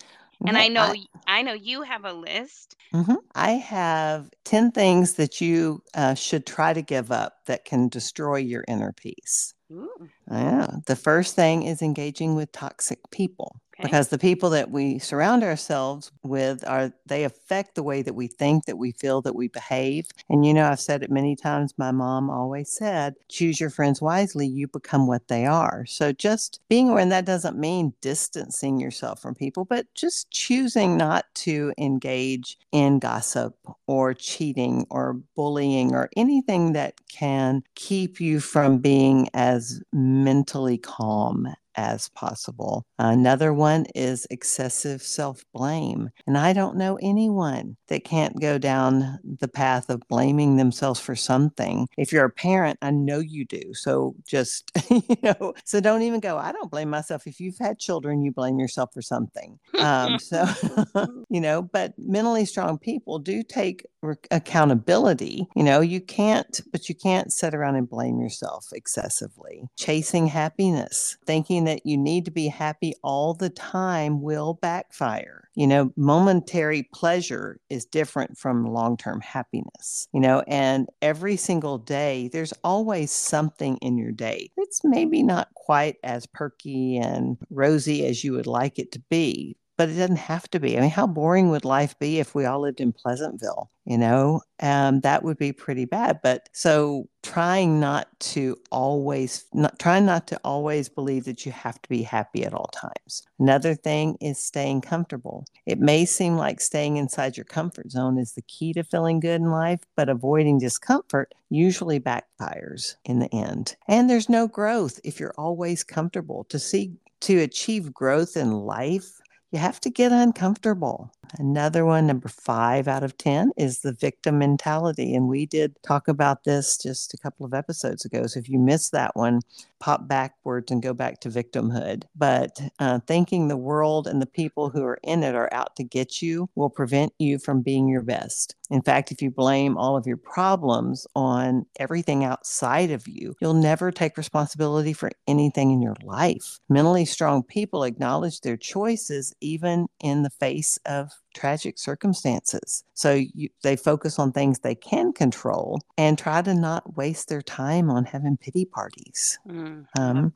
And 0.46 0.56
I 0.56 0.68
know 0.68 0.82
I, 0.82 1.04
I 1.26 1.42
know 1.42 1.52
you 1.52 1.82
have 1.82 2.04
a 2.04 2.12
list. 2.12 2.76
Mm-hmm. 2.94 3.16
I 3.34 3.52
have 3.52 4.30
10 4.44 4.70
things 4.70 5.14
that 5.14 5.40
you 5.40 5.82
uh, 5.94 6.14
should 6.14 6.46
try 6.46 6.72
to 6.72 6.82
give 6.82 7.10
up 7.10 7.34
that 7.46 7.64
can 7.64 7.88
destroy 7.88 8.36
your 8.36 8.64
inner 8.68 8.92
peace. 8.92 9.52
Ooh. 9.72 10.08
Yeah. 10.30 10.68
The 10.86 10.96
first 10.96 11.34
thing 11.34 11.64
is 11.64 11.82
engaging 11.82 12.36
with 12.36 12.52
toxic 12.52 13.00
people. 13.10 13.60
Okay. 13.78 13.86
Because 13.86 14.08
the 14.08 14.18
people 14.18 14.50
that 14.50 14.70
we 14.72 14.98
surround 14.98 15.44
ourselves 15.44 16.10
with 16.24 16.66
are 16.66 16.92
they 17.06 17.22
affect 17.22 17.76
the 17.76 17.82
way 17.82 18.02
that 18.02 18.14
we 18.14 18.26
think, 18.26 18.64
that 18.64 18.76
we 18.76 18.90
feel, 18.90 19.22
that 19.22 19.36
we 19.36 19.48
behave. 19.48 20.06
And 20.28 20.44
you 20.44 20.52
know, 20.52 20.66
I've 20.68 20.80
said 20.80 21.04
it 21.04 21.10
many 21.10 21.36
times. 21.36 21.74
My 21.78 21.92
mom 21.92 22.28
always 22.28 22.70
said, 22.70 23.14
choose 23.28 23.60
your 23.60 23.70
friends 23.70 24.02
wisely, 24.02 24.48
you 24.48 24.66
become 24.66 25.06
what 25.06 25.28
they 25.28 25.46
are. 25.46 25.86
So 25.86 26.12
just 26.12 26.60
being 26.68 26.88
aware, 26.88 27.02
and 27.02 27.12
that 27.12 27.24
doesn't 27.24 27.56
mean 27.56 27.92
distancing 28.00 28.80
yourself 28.80 29.22
from 29.22 29.36
people, 29.36 29.64
but 29.64 29.86
just 29.94 30.28
choosing 30.32 30.96
not 30.96 31.26
to 31.36 31.72
engage 31.78 32.58
in 32.72 32.98
gossip 32.98 33.54
or 33.86 34.12
cheating 34.12 34.86
or 34.90 35.20
bullying 35.36 35.94
or 35.94 36.10
anything 36.16 36.72
that 36.72 36.94
can 37.08 37.62
keep 37.76 38.20
you 38.20 38.40
from 38.40 38.78
being 38.78 39.28
as 39.34 39.80
mentally 39.92 40.78
calm 40.78 41.54
as 41.78 42.08
possible. 42.08 42.84
Another 42.98 43.54
one 43.54 43.86
is 43.94 44.26
excessive 44.30 45.00
self 45.00 45.44
blame. 45.54 46.10
And 46.26 46.36
I 46.36 46.52
don't 46.52 46.76
know 46.76 46.98
anyone 47.00 47.76
that 47.86 48.02
can't 48.02 48.40
go 48.40 48.58
down 48.58 49.20
the 49.22 49.46
path 49.46 49.88
of 49.88 50.02
blaming 50.08 50.56
themselves 50.56 50.98
for 50.98 51.14
something. 51.14 51.86
If 51.96 52.12
you're 52.12 52.24
a 52.24 52.30
parent, 52.30 52.78
I 52.82 52.90
know 52.90 53.20
you 53.20 53.44
do. 53.44 53.62
So 53.74 54.16
just, 54.26 54.72
you 54.90 55.16
know, 55.22 55.54
so 55.64 55.78
don't 55.78 56.02
even 56.02 56.18
go, 56.18 56.36
I 56.36 56.50
don't 56.50 56.70
blame 56.70 56.90
myself. 56.90 57.28
If 57.28 57.38
you've 57.38 57.58
had 57.58 57.78
children, 57.78 58.22
you 58.22 58.32
blame 58.32 58.58
yourself 58.58 58.92
for 58.92 59.00
something. 59.00 59.60
Um, 59.78 60.18
so, 60.18 60.46
you 61.30 61.40
know, 61.40 61.62
but 61.62 61.94
mentally 61.96 62.44
strong 62.44 62.78
people 62.78 63.20
do 63.20 63.44
take 63.44 63.86
accountability. 64.32 65.46
You 65.54 65.62
know, 65.62 65.80
you 65.80 66.00
can't, 66.00 66.60
but 66.72 66.88
you 66.88 66.96
can't 66.96 67.32
sit 67.32 67.54
around 67.54 67.76
and 67.76 67.88
blame 67.88 68.20
yourself 68.20 68.66
excessively. 68.72 69.68
Chasing 69.76 70.26
happiness, 70.26 71.16
thinking 71.24 71.67
that 71.68 71.86
you 71.86 71.96
need 71.96 72.24
to 72.24 72.30
be 72.30 72.48
happy 72.48 72.94
all 73.02 73.34
the 73.34 73.50
time 73.50 74.22
will 74.22 74.54
backfire. 74.54 75.48
You 75.54 75.66
know, 75.66 75.92
momentary 75.96 76.88
pleasure 76.94 77.60
is 77.68 77.84
different 77.84 78.38
from 78.38 78.72
long 78.72 78.96
term 78.96 79.20
happiness, 79.20 80.08
you 80.12 80.20
know, 80.20 80.42
and 80.46 80.88
every 81.02 81.36
single 81.36 81.78
day, 81.78 82.28
there's 82.32 82.54
always 82.64 83.10
something 83.12 83.76
in 83.78 83.98
your 83.98 84.12
day. 84.12 84.50
It's 84.56 84.80
maybe 84.84 85.22
not 85.22 85.48
quite 85.54 85.96
as 86.02 86.26
perky 86.26 86.96
and 86.96 87.36
rosy 87.50 88.06
as 88.06 88.24
you 88.24 88.32
would 88.32 88.46
like 88.46 88.78
it 88.78 88.92
to 88.92 89.02
be, 89.10 89.56
but 89.78 89.88
it 89.88 89.94
doesn't 89.94 90.16
have 90.16 90.50
to 90.50 90.58
be. 90.58 90.76
I 90.76 90.80
mean, 90.80 90.90
how 90.90 91.06
boring 91.06 91.50
would 91.50 91.64
life 91.64 91.96
be 92.00 92.18
if 92.18 92.34
we 92.34 92.44
all 92.44 92.60
lived 92.60 92.80
in 92.80 92.92
Pleasantville? 92.92 93.70
You 93.84 93.96
know, 93.96 94.42
um, 94.60 95.00
that 95.00 95.22
would 95.22 95.38
be 95.38 95.52
pretty 95.52 95.84
bad. 95.84 96.18
But 96.20 96.48
so 96.52 97.08
trying 97.22 97.78
not 97.78 98.08
to 98.20 98.56
always, 98.72 99.44
not 99.54 99.78
trying 99.78 100.04
not 100.04 100.26
to 100.26 100.40
always 100.42 100.88
believe 100.88 101.24
that 101.26 101.46
you 101.46 101.52
have 101.52 101.80
to 101.80 101.88
be 101.88 102.02
happy 102.02 102.44
at 102.44 102.52
all 102.52 102.70
times. 102.74 103.22
Another 103.38 103.76
thing 103.76 104.18
is 104.20 104.44
staying 104.44 104.80
comfortable. 104.80 105.44
It 105.64 105.78
may 105.78 106.04
seem 106.04 106.36
like 106.36 106.60
staying 106.60 106.96
inside 106.96 107.36
your 107.36 107.44
comfort 107.44 107.92
zone 107.92 108.18
is 108.18 108.32
the 108.32 108.42
key 108.42 108.72
to 108.72 108.82
feeling 108.82 109.20
good 109.20 109.40
in 109.40 109.50
life, 109.50 109.80
but 109.94 110.08
avoiding 110.08 110.58
discomfort 110.58 111.32
usually 111.50 112.00
backfires 112.00 112.96
in 113.04 113.20
the 113.20 113.32
end. 113.32 113.76
And 113.86 114.10
there's 114.10 114.28
no 114.28 114.48
growth 114.48 114.98
if 115.04 115.20
you're 115.20 115.34
always 115.38 115.84
comfortable. 115.84 116.44
To 116.48 116.58
see 116.58 116.94
to 117.20 117.38
achieve 117.40 117.92
growth 117.92 118.36
in 118.36 118.52
life, 118.52 119.20
you 119.52 119.58
have 119.58 119.80
to 119.80 119.90
get 119.90 120.12
uncomfortable. 120.12 121.12
Another 121.38 121.84
one, 121.84 122.06
number 122.06 122.28
five 122.28 122.88
out 122.88 123.02
of 123.02 123.16
10, 123.18 123.52
is 123.56 123.80
the 123.80 123.92
victim 123.92 124.38
mentality. 124.38 125.14
And 125.14 125.28
we 125.28 125.46
did 125.46 125.76
talk 125.82 126.08
about 126.08 126.44
this 126.44 126.78
just 126.78 127.14
a 127.14 127.18
couple 127.18 127.44
of 127.44 127.54
episodes 127.54 128.04
ago. 128.04 128.26
So 128.26 128.40
if 128.40 128.48
you 128.48 128.58
missed 128.58 128.92
that 128.92 129.14
one, 129.14 129.40
pop 129.80 130.08
backwards 130.08 130.70
and 130.70 130.82
go 130.82 130.92
back 130.92 131.20
to 131.20 131.28
victimhood. 131.28 132.04
But 132.16 132.60
uh, 132.78 133.00
thinking 133.06 133.48
the 133.48 133.56
world 133.56 134.06
and 134.06 134.20
the 134.20 134.26
people 134.26 134.70
who 134.70 134.84
are 134.84 134.98
in 135.02 135.22
it 135.22 135.34
are 135.34 135.52
out 135.52 135.76
to 135.76 135.84
get 135.84 136.22
you 136.22 136.48
will 136.54 136.70
prevent 136.70 137.12
you 137.18 137.38
from 137.38 137.62
being 137.62 137.88
your 137.88 138.02
best. 138.02 138.54
In 138.70 138.82
fact, 138.82 139.12
if 139.12 139.22
you 139.22 139.30
blame 139.30 139.78
all 139.78 139.96
of 139.96 140.06
your 140.06 140.18
problems 140.18 141.06
on 141.14 141.64
everything 141.78 142.24
outside 142.24 142.90
of 142.90 143.08
you, 143.08 143.34
you'll 143.40 143.54
never 143.54 143.90
take 143.90 144.16
responsibility 144.18 144.92
for 144.92 145.10
anything 145.26 145.70
in 145.70 145.80
your 145.80 145.96
life. 146.02 146.58
Mentally 146.68 147.04
strong 147.06 147.42
people 147.42 147.84
acknowledge 147.84 148.40
their 148.40 148.56
choices 148.56 149.34
even 149.40 149.88
in 150.00 150.22
the 150.22 150.30
face 150.30 150.78
of 150.84 151.12
tragic 151.38 151.78
circumstances. 151.78 152.82
So 152.94 153.14
you, 153.14 153.48
they 153.62 153.76
focus 153.76 154.18
on 154.18 154.32
things 154.32 154.58
they 154.58 154.74
can 154.74 155.12
control 155.12 155.80
and 155.96 156.18
try 156.18 156.42
to 156.42 156.52
not 156.52 156.96
waste 156.96 157.28
their 157.28 157.42
time 157.42 157.90
on 157.90 158.04
having 158.04 158.36
pity 158.36 158.64
parties. 158.64 159.38
Mm, 159.48 159.86
um, 159.96 160.32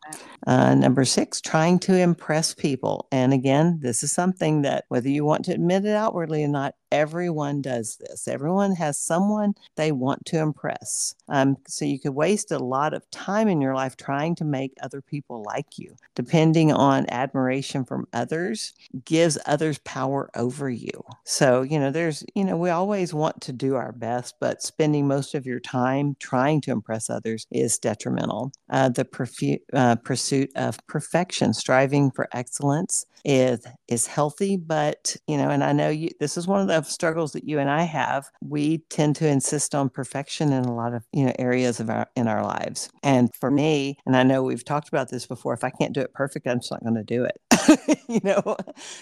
uh, 0.47 0.75
number 0.75 1.05
six, 1.05 1.41
trying 1.41 1.81
to 1.81 1.97
impress 1.97 2.55
people. 2.55 3.09
And 3.11 3.33
again, 3.33 3.81
this 3.83 4.05
is 4.05 4.13
something 4.13 4.63
that 4.63 4.85
whether 4.89 5.09
you 5.09 5.25
want 5.25 5.45
to 5.47 5.53
admit 5.53 5.85
it 5.85 5.97
outwardly 5.97 6.45
or 6.45 6.49
not, 6.49 6.75
everyone 6.93 7.63
does 7.63 7.97
this. 7.97 8.29
Everyone 8.29 8.75
has 8.77 8.99
someone 8.99 9.55
they 9.77 9.93
want 9.93 10.25
to 10.27 10.39
impress. 10.39 11.15
Um, 11.29 11.57
so 11.67 11.87
you 11.87 11.99
could 11.99 12.15
waste 12.15 12.53
a 12.53 12.59
lot 12.59 12.93
of 12.93 13.11
time 13.11 13.49
in 13.49 13.63
your 13.63 13.75
life 13.75 13.97
trying 13.97 14.35
to 14.37 14.45
make 14.45 14.75
other 14.83 15.01
people 15.01 15.43
like 15.43 15.79
you. 15.79 15.97
Depending 16.15 16.71
on 16.71 17.09
admiration 17.09 17.85
from 17.85 18.07
others, 18.13 18.75
gives 19.07 19.39
others 19.47 19.79
power 19.79 20.31
over 20.37 20.69
you 20.69 20.92
you. 20.92 20.92
So, 21.25 21.63
you 21.63 21.79
know, 21.79 21.91
there's, 21.91 22.25
you 22.35 22.45
know, 22.45 22.57
we 22.57 22.71
always 22.71 23.15
want 23.15 23.41
to 23.43 23.53
do 23.53 23.77
our 23.77 23.93
best, 23.93 24.35
but 24.41 24.63
spending 24.63 25.07
most 25.07 25.35
of 25.35 25.47
your 25.47 25.61
time 25.61 26.17
trying 26.19 26.61
to 26.63 26.73
impress 26.73 27.09
others 27.09 27.47
is 27.51 27.79
detrimental. 27.79 28.53
Uh, 28.71 28.89
the 28.89 29.05
perfu- 29.05 29.61
uh, 29.73 29.97
pursuit 29.97 30.51
of 30.57 30.79
perfection, 30.87 31.55
striving 31.55 32.11
for 32.11 32.29
excellence 32.33 33.07
is 33.25 33.65
is 33.89 34.07
healthy, 34.07 34.57
but 34.57 35.17
you 35.27 35.37
know, 35.37 35.51
and 35.51 35.63
I 35.63 35.73
know 35.73 35.89
you, 35.89 36.11
this 36.21 36.37
is 36.37 36.47
one 36.47 36.61
of 36.61 36.67
the 36.67 36.83
struggles 36.83 37.33
that 37.33 37.45
you 37.45 37.59
and 37.59 37.71
I 37.71 37.83
have. 37.83 38.27
We 38.41 38.79
tend 38.91 39.17
to 39.17 39.29
insist 39.29 39.75
on 39.75 39.89
perfection 39.89 40.53
in 40.53 40.65
a 40.65 40.75
lot 40.75 40.95
of 40.95 41.05
you 41.13 41.25
know 41.25 41.33
areas 41.39 41.81
of 41.81 41.91
our 41.91 42.09
in 42.17 42.29
our 42.29 42.43
lives. 42.43 42.89
And 43.03 43.31
for 43.35 43.51
me, 43.51 43.99
and 44.07 44.17
I 44.17 44.23
know 44.23 44.43
we've 44.43 44.65
talked 44.65 44.89
about 44.89 45.11
this 45.11 45.27
before, 45.27 45.55
if 45.55 45.65
I 45.65 45.71
can't 45.71 45.93
do 45.93 46.01
it 46.01 46.13
perfect, 46.15 46.47
I'm 46.47 46.61
just 46.61 46.71
not 46.71 46.83
going 46.83 46.95
to 46.95 47.03
do 47.03 47.25
it. 47.25 47.39
you 48.09 48.21
know, 48.25 48.57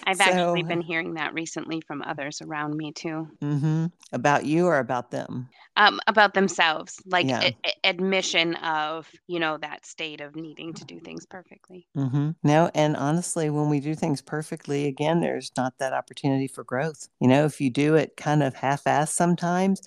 I've 0.05 0.17
so, 0.17 0.23
actually 0.23 0.63
been 0.63 0.81
hearing 0.81 1.15
that 1.15 1.33
recently 1.33 1.81
from 1.81 2.01
others 2.01 2.41
around 2.41 2.75
me 2.75 2.91
too. 2.91 3.27
Mm-hmm. 3.41 3.85
About 4.11 4.45
you 4.45 4.67
or 4.67 4.79
about 4.79 5.11
them? 5.11 5.49
Um, 5.77 6.01
about 6.05 6.33
themselves, 6.33 7.01
like 7.05 7.27
yeah. 7.27 7.51
a- 7.65 7.87
admission 7.87 8.55
of 8.55 9.09
you 9.27 9.39
know 9.39 9.57
that 9.57 9.85
state 9.85 10.19
of 10.19 10.35
needing 10.35 10.73
to 10.73 10.85
do 10.85 10.99
things 10.99 11.25
perfectly. 11.25 11.87
Mm-hmm. 11.95 12.31
No, 12.43 12.69
and 12.75 12.97
honestly, 12.97 13.49
when 13.49 13.69
we 13.69 13.79
do 13.79 13.95
things 13.95 14.10
things 14.11 14.21
perfectly, 14.21 14.87
again, 14.87 15.21
there's 15.21 15.51
not 15.55 15.77
that 15.77 15.93
opportunity 15.93 16.47
for 16.47 16.65
growth. 16.65 17.07
You 17.21 17.29
know, 17.29 17.45
if 17.45 17.61
you 17.61 17.69
do 17.69 17.95
it 17.95 18.17
kind 18.17 18.43
of 18.43 18.53
half 18.53 18.83
assed 18.83 19.09
sometimes, 19.09 19.81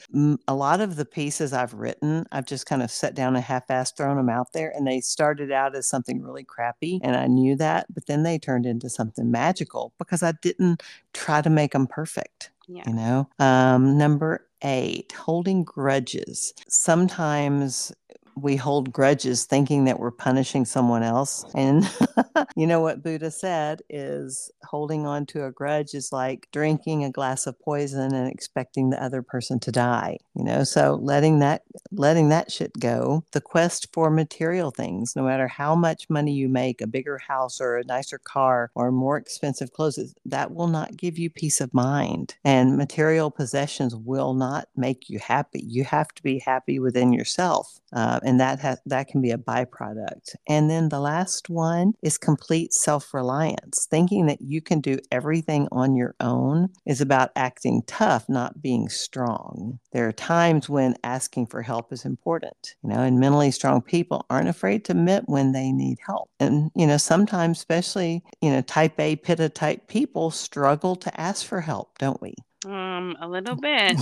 a 0.49 0.55
lot 0.55 0.81
of 0.81 0.97
the 0.97 1.05
pieces 1.05 1.53
I've 1.53 1.75
written, 1.75 2.25
I've 2.33 2.47
just 2.47 2.65
kind 2.65 2.83
of 2.83 2.91
set 2.91 3.15
down 3.15 3.37
a 3.37 3.41
half 3.43 3.69
assed, 3.69 3.97
thrown 3.97 4.17
them 4.17 4.31
out 4.31 4.55
there, 4.55 4.73
and 4.75 4.87
they 4.87 5.01
started 5.01 5.53
out 5.53 5.77
as 5.77 5.87
something 5.87 6.23
really 6.23 6.45
crappy. 6.45 7.01
And 7.03 7.17
I 7.17 7.27
knew 7.27 7.55
that, 7.57 7.93
but 7.93 8.07
then 8.07 8.23
they 8.23 8.39
turned 8.39 8.65
into 8.65 8.89
something 8.89 9.31
magical 9.31 9.93
because 9.99 10.23
I 10.23 10.33
didn't 10.41 10.83
try 11.13 11.43
to 11.43 11.51
make 11.51 11.73
them 11.73 11.87
perfect. 11.87 12.51
Yeah. 12.67 12.85
You 12.87 12.95
know, 12.95 13.29
um, 13.39 13.99
number 13.99 14.47
eight, 14.63 15.13
holding 15.13 15.65
grudges. 15.65 16.55
Sometimes 16.67 17.93
we 18.37 18.57
hold 18.57 18.93
grudges 18.93 19.45
thinking 19.45 19.85
that 19.85 19.99
we're 19.99 20.11
punishing 20.11 20.65
someone 20.65 21.03
else. 21.03 21.45
And 21.55 21.89
you 22.57 22.67
know 22.67 22.81
what 22.81 23.03
Buddha 23.03 23.31
said 23.31 23.83
is 23.89 24.51
holding 24.65 25.07
on 25.07 25.27
to 25.27 25.45
a 25.45 25.53
grudge 25.53 25.95
is 25.95 26.13
like 26.13 26.49
drinking 26.53 27.05
a 27.05 27.11
glass 27.11 27.47
of 27.47 27.59
poison 27.61 28.15
and 28.15 28.31
expecting 28.31 28.91
the 28.91 29.03
other 29.03 29.23
person 29.23 29.61
to 29.61 29.73
die. 29.73 30.19
You 30.35 30.45
know, 30.45 30.65
so 30.65 30.99
letting 31.01 31.39
that 31.41 31.63
letting 31.93 32.29
that 32.31 32.51
shit 32.51 32.79
go. 32.79 33.25
The 33.33 33.41
quest 33.41 33.89
for 33.93 34.11
material 34.11 34.71
things, 34.71 35.15
no 35.17 35.23
matter 35.23 35.49
how 35.49 35.75
much 35.75 36.11
money 36.11 36.33
you 36.33 36.49
make, 36.49 36.81
a 36.81 36.87
bigger 36.87 37.19
house 37.19 37.61
or 37.61 37.77
a 37.77 37.85
nicer 37.85 38.19
car 38.19 38.71
or 38.75 38.91
more 38.91 39.17
expensive 39.17 39.73
clothes, 39.73 40.15
that 40.25 40.53
will 40.53 40.67
not 40.67 40.97
give 40.97 41.19
you 41.19 41.31
peace 41.31 41.61
of 41.61 41.73
mind. 41.75 42.35
And 42.45 42.77
material 42.77 43.31
possessions 43.31 43.95
will 43.95 44.35
not 44.35 44.69
make 44.77 45.09
you 45.09 45.19
happy. 45.19 45.63
You 45.67 45.85
have 45.85 46.09
to 46.15 46.23
be 46.23 46.39
happy 46.39 46.79
within 46.79 47.13
yourself. 47.13 47.81
Uh, 47.93 48.19
and 48.25 48.41
that 48.41 48.59
has 48.61 48.81
that 48.87 49.09
can 49.09 49.21
be 49.21 49.31
a 49.31 49.39
byproduct. 49.39 50.35
And 50.49 50.71
then 50.71 50.89
the 50.89 51.01
last 51.01 51.49
one 51.51 51.95
is 52.03 52.19
complete 52.19 52.73
self-reliance. 52.73 53.87
Thinking 53.91 54.27
that 54.27 54.41
you 54.41 54.61
can 54.61 54.81
do 54.81 54.99
everything 55.13 55.69
on 55.73 55.95
your 55.95 56.15
own 56.21 56.69
is 56.87 57.01
about 57.01 57.31
acting 57.37 57.83
tough, 57.87 58.29
not 58.29 58.63
being 58.63 58.89
strong. 58.89 59.79
There 59.93 60.09
are 60.09 60.13
times 60.13 60.69
when 60.69 60.97
asking 61.05 61.47
for 61.47 61.63
help 61.63 61.93
is 61.93 62.05
important, 62.05 62.75
you 62.83 62.91
know, 62.91 63.01
and 63.01 63.21
mentally 63.21 63.51
strong 63.51 63.83
people 63.83 64.27
aren't 64.31 64.49
afraid 64.49 64.85
to 64.87 64.93
admit 64.93 65.25
when 65.27 65.53
they 65.53 65.73
need 65.73 65.99
help. 66.05 66.31
And 66.41 66.71
you 66.75 66.87
know, 66.87 66.97
sometimes 66.97 67.59
especially, 67.59 68.23
you 68.41 68.51
know, 68.51 68.63
type 68.63 68.99
A 68.99 69.17
pitta 69.17 69.49
type 69.49 69.89
people 69.89 70.31
struggle 70.31 70.97
to 70.97 71.21
ask 71.21 71.47
for 71.47 71.61
help, 71.61 71.99
don't 71.99 72.21
we? 72.21 72.35
Um, 72.65 73.17
a 73.21 73.29
little 73.29 73.57
bit. 73.57 73.97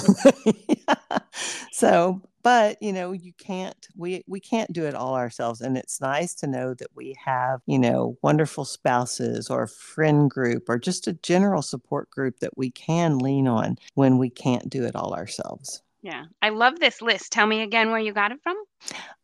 yeah. 0.45 1.19
So, 1.73 2.21
but 2.43 2.83
you 2.83 2.93
know 2.93 3.13
you 3.13 3.33
can't 3.39 3.89
we 3.97 4.23
we 4.27 4.41
can't 4.41 4.73
do 4.73 4.85
it 4.85 4.95
all 4.95 5.15
ourselves 5.15 5.61
and 5.61 5.77
it's 5.77 6.01
nice 6.01 6.35
to 6.35 6.47
know 6.47 6.75
that 6.75 6.89
we 6.95 7.17
have 7.25 7.61
you 7.67 7.79
know 7.79 8.17
wonderful 8.23 8.65
spouses 8.65 9.49
or 9.49 9.63
a 9.63 9.69
friend 9.69 10.31
group 10.31 10.69
or 10.69 10.79
just 10.79 11.07
a 11.07 11.13
general 11.15 11.63
support 11.63 12.11
group 12.11 12.41
that 12.41 12.57
we 12.57 12.71
can 12.71 13.19
lean 13.19 13.47
on 13.47 13.79
when 13.95 14.19
we 14.19 14.29
can't 14.29 14.69
do 14.69 14.85
it 14.85 14.97
all 14.97 15.15
ourselves 15.15 15.83
yeah 16.03 16.25
i 16.41 16.49
love 16.49 16.79
this 16.81 17.01
list 17.01 17.33
tell 17.33 17.47
me 17.47 17.63
again 17.63 17.91
where 17.91 18.01
you 18.01 18.13
got 18.13 18.33
it 18.33 18.39
from 18.43 18.57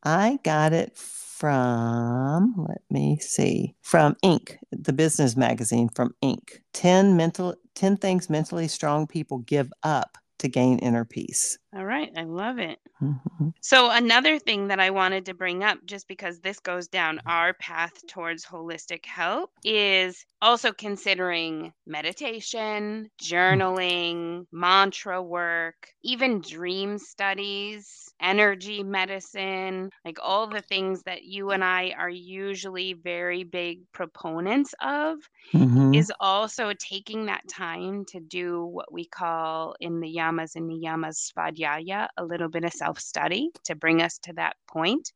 i 0.05 0.39
got 0.45 0.73
it 0.73 0.97
from 1.39 2.55
let 2.69 2.83
me 2.91 3.17
see 3.21 3.75
from 3.83 4.17
inc 4.25 4.57
the 4.73 4.93
business 4.93 5.37
magazine 5.37 5.89
from 5.95 6.13
inc 6.23 6.61
10 6.75 7.17
mental 7.17 7.55
10 7.77 7.97
things 7.97 8.29
mentally 8.29 8.67
strong 8.67 9.07
people 9.07 9.39
give 9.39 9.73
up 9.85 10.19
to 10.39 10.49
gain 10.49 10.79
inner 10.79 11.05
peace. 11.05 11.59
All 11.77 11.85
right, 11.85 12.11
I 12.17 12.23
love 12.25 12.59
it. 12.59 12.79
Mm-hmm. 13.03 13.49
So, 13.61 13.91
another 13.91 14.39
thing 14.39 14.69
that 14.69 14.81
I 14.81 14.89
wanted 14.89 15.27
to 15.27 15.35
bring 15.35 15.63
up, 15.63 15.79
just 15.85 16.09
because 16.09 16.41
this 16.41 16.59
goes 16.61 16.89
down 16.89 17.21
our 17.27 17.53
path 17.55 17.93
towards 18.09 18.47
holistic 18.47 19.05
health, 19.05 19.51
is 19.65 20.25
also 20.41 20.73
considering 20.73 21.73
meditation, 21.87 23.11
journaling, 23.23 24.47
mantra 24.51 25.23
work, 25.23 25.93
even 26.03 26.41
dream 26.41 26.97
studies, 26.97 28.09
energy 28.21 28.83
medicine, 28.83 29.91
like 30.07 30.19
all 30.23 30.49
the 30.49 30.63
things 30.63 31.03
that 31.03 31.25
you 31.25 31.51
and 31.51 31.63
I 31.63 31.95
are 31.99 32.09
usually 32.09 32.95
very 32.95 33.45
big 33.45 33.81
proponents 33.93 34.75
of, 34.83 35.19
mm-hmm. 35.53 35.93
is 35.93 36.11
also 36.19 36.73
taking 36.79 37.27
that 37.27 37.47
time 37.47 38.07
to 38.07 38.21
do 38.21 38.65
what 38.65 38.91
we 38.91 39.05
call 39.05 39.77
in 39.81 40.01
the 40.01 40.17
yamas 40.17 40.57
and 40.57 40.69
the 40.69 40.79
niyamas 40.79 41.33
svadhyaya, 41.59 42.09
a 42.17 42.25
little 42.25 42.49
bit 42.49 42.65
of 42.65 42.73
self 42.73 42.99
study 42.99 43.51
to 43.65 43.75
bring 43.75 44.03
us 44.03 44.19
to 44.19 44.33
that 44.35 44.57
point. 44.67 45.13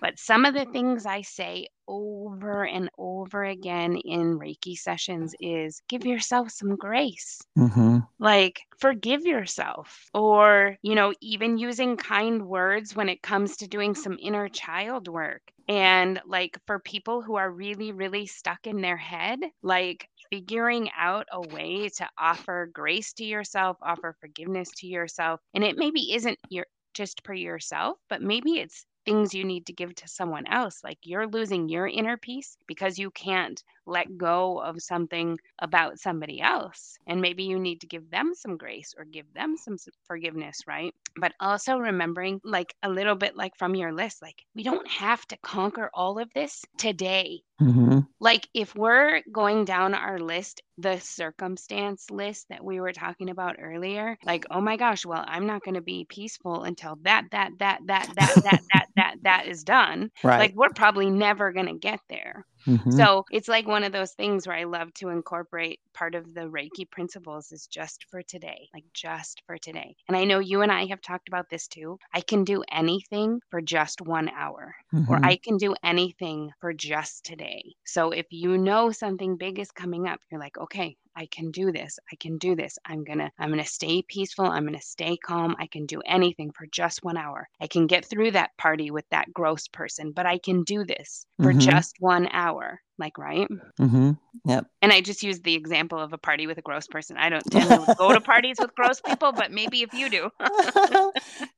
But 0.00 0.18
some 0.18 0.46
of 0.46 0.54
the 0.54 0.64
things 0.64 1.04
I 1.04 1.20
say 1.22 1.68
over 1.86 2.64
and 2.64 2.88
over 2.96 3.44
again 3.44 3.96
in 3.96 4.38
Reiki 4.38 4.76
sessions 4.76 5.34
is 5.40 5.82
give 5.88 6.06
yourself 6.06 6.50
some 6.50 6.76
grace. 6.76 7.40
Mm-hmm. 7.58 7.98
Like, 8.18 8.60
forgive 8.78 9.26
yourself. 9.26 10.08
Or, 10.14 10.76
you 10.82 10.94
know, 10.94 11.12
even 11.20 11.58
using 11.58 11.96
kind 11.96 12.46
words 12.46 12.96
when 12.96 13.10
it 13.10 13.22
comes 13.22 13.58
to 13.58 13.68
doing 13.68 13.94
some 13.94 14.16
inner 14.22 14.48
child 14.48 15.08
work. 15.08 15.42
And 15.70 16.20
like 16.26 16.58
for 16.66 16.78
people 16.80 17.22
who 17.22 17.36
are 17.36 17.50
really, 17.50 17.92
really 17.92 18.26
stuck 18.26 18.66
in 18.66 18.82
their 18.82 18.98
head, 18.98 19.40
like 19.62 20.08
figuring 20.30 20.90
out 20.96 21.28
a 21.32 21.40
way 21.42 21.88
to 21.90 22.10
offer 22.18 22.70
grace 22.74 23.14
to 23.14 23.24
yourself, 23.24 23.78
offer 23.82 24.16
forgiveness 24.20 24.70
to 24.78 24.86
yourself. 24.86 25.40
And 25.54 25.64
it 25.64 25.78
maybe 25.78 26.12
isn't 26.14 26.38
your 26.50 26.66
just 26.94 27.22
for 27.24 27.34
yourself, 27.34 27.98
but 28.10 28.22
maybe 28.22 28.58
it's 28.60 28.84
things 29.04 29.34
you 29.34 29.44
need 29.44 29.66
to 29.66 29.72
give 29.72 29.94
to 29.96 30.08
someone 30.08 30.46
else. 30.46 30.82
Like 30.84 30.98
you're 31.02 31.26
losing 31.26 31.68
your 31.68 31.86
inner 31.86 32.16
peace 32.16 32.56
because 32.66 32.98
you 32.98 33.10
can't 33.10 33.62
let 33.86 34.16
go 34.16 34.58
of 34.58 34.82
something 34.82 35.38
about 35.58 35.98
somebody 35.98 36.40
else. 36.40 36.98
And 37.06 37.20
maybe 37.20 37.44
you 37.44 37.58
need 37.58 37.80
to 37.80 37.86
give 37.86 38.10
them 38.10 38.32
some 38.34 38.56
grace 38.56 38.94
or 38.96 39.04
give 39.04 39.32
them 39.34 39.56
some 39.56 39.76
forgiveness, 40.06 40.62
right? 40.66 40.94
But 41.16 41.32
also 41.40 41.78
remembering, 41.78 42.40
like 42.44 42.74
a 42.82 42.88
little 42.88 43.16
bit 43.16 43.36
like 43.36 43.56
from 43.56 43.74
your 43.74 43.92
list, 43.92 44.22
like 44.22 44.44
we 44.54 44.62
don't 44.62 44.88
have 44.88 45.26
to 45.28 45.36
conquer 45.38 45.90
all 45.92 46.18
of 46.18 46.32
this 46.34 46.64
today. 46.78 47.42
Mm-hmm. 47.60 48.00
Like 48.20 48.48
if 48.54 48.74
we're 48.74 49.22
going 49.30 49.64
down 49.64 49.94
our 49.94 50.18
list, 50.18 50.62
the 50.78 50.98
circumstance 50.98 52.10
list 52.10 52.48
that 52.48 52.64
we 52.64 52.80
were 52.80 52.92
talking 52.92 53.28
about 53.28 53.56
earlier, 53.60 54.16
like, 54.24 54.46
oh 54.50 54.60
my 54.60 54.76
gosh, 54.76 55.04
well, 55.04 55.24
I'm 55.26 55.46
not 55.46 55.62
going 55.62 55.74
to 55.74 55.82
be 55.82 56.06
peaceful 56.08 56.62
until 56.62 56.98
that, 57.02 57.26
that, 57.32 57.50
that, 57.58 57.80
that, 57.86 58.10
that, 58.16 58.34
that, 58.44 58.60
that, 58.72 58.86
that, 58.96 59.14
that 59.22 59.46
is 59.46 59.64
done. 59.64 60.10
Right. 60.22 60.38
Like 60.38 60.54
we're 60.54 60.70
probably 60.70 61.10
never 61.10 61.52
going 61.52 61.66
to 61.66 61.74
get 61.74 62.00
there. 62.08 62.46
Mm-hmm. 62.66 62.90
So 62.92 63.24
it's 63.30 63.48
like 63.48 63.66
one 63.66 63.84
of 63.84 63.92
those 63.92 64.12
things 64.12 64.46
where 64.46 64.56
I 64.56 64.64
love 64.64 64.92
to 64.94 65.08
incorporate 65.08 65.80
part 65.94 66.14
of 66.14 66.34
the 66.34 66.42
Reiki 66.42 66.88
principles 66.90 67.52
is 67.52 67.66
just 67.66 68.04
for 68.10 68.22
today, 68.22 68.68
like 68.74 68.84
just 68.94 69.42
for 69.46 69.58
today. 69.58 69.96
And 70.08 70.16
I 70.16 70.24
know 70.24 70.38
you 70.38 70.62
and 70.62 70.72
I 70.72 70.86
have 70.86 71.00
talked 71.00 71.28
about 71.28 71.50
this 71.50 71.66
too. 71.68 71.98
I 72.14 72.20
can 72.20 72.44
do 72.44 72.62
anything 72.70 73.40
for 73.50 73.60
just 73.60 74.00
one 74.00 74.28
hour, 74.28 74.74
mm-hmm. 74.94 75.12
or 75.12 75.20
I 75.24 75.36
can 75.36 75.56
do 75.56 75.74
anything 75.82 76.50
for 76.60 76.72
just 76.72 77.24
today. 77.24 77.74
So 77.84 78.10
if 78.10 78.26
you 78.30 78.58
know 78.58 78.90
something 78.90 79.36
big 79.36 79.58
is 79.58 79.70
coming 79.70 80.06
up, 80.06 80.20
you're 80.30 80.40
like, 80.40 80.58
okay, 80.58 80.96
I 81.16 81.26
can 81.26 81.50
do 81.50 81.72
this. 81.72 81.98
I 82.12 82.16
can 82.16 82.38
do 82.38 82.54
this. 82.54 82.78
I'm 82.84 83.04
going 83.04 83.18
to 83.18 83.30
I'm 83.38 83.50
going 83.50 83.62
to 83.62 83.68
stay 83.68 84.02
peaceful. 84.02 84.46
I'm 84.46 84.64
going 84.64 84.78
to 84.78 84.86
stay 84.86 85.16
calm. 85.16 85.56
I 85.58 85.66
can 85.66 85.86
do 85.86 86.00
anything 86.06 86.52
for 86.52 86.66
just 86.66 87.02
1 87.02 87.16
hour. 87.16 87.48
I 87.60 87.66
can 87.66 87.86
get 87.86 88.04
through 88.04 88.30
that 88.32 88.56
party 88.58 88.90
with 88.90 89.04
that 89.10 89.32
gross 89.32 89.66
person, 89.68 90.12
but 90.12 90.26
I 90.26 90.38
can 90.38 90.62
do 90.62 90.84
this 90.84 91.26
for 91.42 91.50
mm-hmm. 91.50 91.58
just 91.58 91.96
1 91.98 92.28
hour. 92.32 92.49
Like, 92.98 93.18
right? 93.18 93.48
Mm-hmm. 93.80 94.12
Yep. 94.44 94.66
And 94.82 94.92
I 94.92 95.00
just 95.00 95.22
used 95.22 95.42
the 95.42 95.54
example 95.54 95.98
of 95.98 96.12
a 96.12 96.18
party 96.18 96.46
with 96.46 96.58
a 96.58 96.62
gross 96.62 96.86
person. 96.86 97.16
I 97.16 97.30
don't 97.30 97.44
tend 97.50 97.70
to 97.70 97.94
go 97.98 98.12
to 98.12 98.20
parties 98.20 98.58
with 98.60 98.74
gross 98.74 99.00
people, 99.00 99.32
but 99.32 99.50
maybe 99.50 99.82
if 99.82 99.94
you 99.94 100.10
do. 100.10 100.30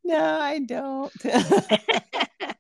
no, 0.04 0.38
I 0.40 0.60
don't. 0.60 1.12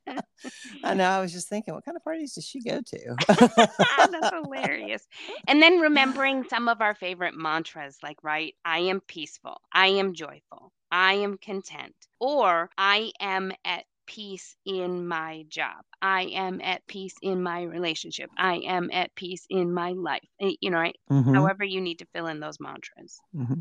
I 0.84 0.94
know. 0.94 1.08
I 1.08 1.20
was 1.20 1.32
just 1.32 1.48
thinking, 1.48 1.74
what 1.74 1.84
kind 1.84 1.96
of 1.96 2.04
parties 2.04 2.34
does 2.34 2.44
she 2.44 2.60
go 2.60 2.80
to? 2.80 3.16
That's 3.28 4.30
hilarious. 4.30 5.06
And 5.46 5.62
then 5.62 5.80
remembering 5.80 6.44
some 6.48 6.68
of 6.68 6.80
our 6.80 6.94
favorite 6.94 7.34
mantras, 7.36 7.98
like, 8.02 8.22
right, 8.22 8.54
I 8.64 8.80
am 8.80 9.00
peaceful, 9.00 9.60
I 9.72 9.88
am 9.88 10.14
joyful, 10.14 10.72
I 10.90 11.14
am 11.14 11.38
content, 11.38 11.94
or 12.20 12.70
I 12.76 13.12
am 13.20 13.52
at 13.64 13.84
peace 14.12 14.56
in 14.66 15.06
my 15.06 15.42
job. 15.48 15.84
I 16.02 16.24
am 16.34 16.60
at 16.60 16.86
peace 16.86 17.14
in 17.22 17.42
my 17.42 17.62
relationship. 17.62 18.28
I 18.36 18.56
am 18.66 18.90
at 18.92 19.14
peace 19.14 19.46
in 19.48 19.72
my 19.72 19.92
life. 19.92 20.28
Eh, 20.40 20.52
you 20.60 20.70
know, 20.70 20.78
right? 20.78 20.96
Mm-hmm. 21.10 21.32
However, 21.32 21.64
you 21.64 21.80
need 21.80 21.98
to 22.00 22.06
fill 22.12 22.26
in 22.26 22.38
those 22.38 22.60
mantras. 22.60 23.20
Mm-hmm. 23.34 23.60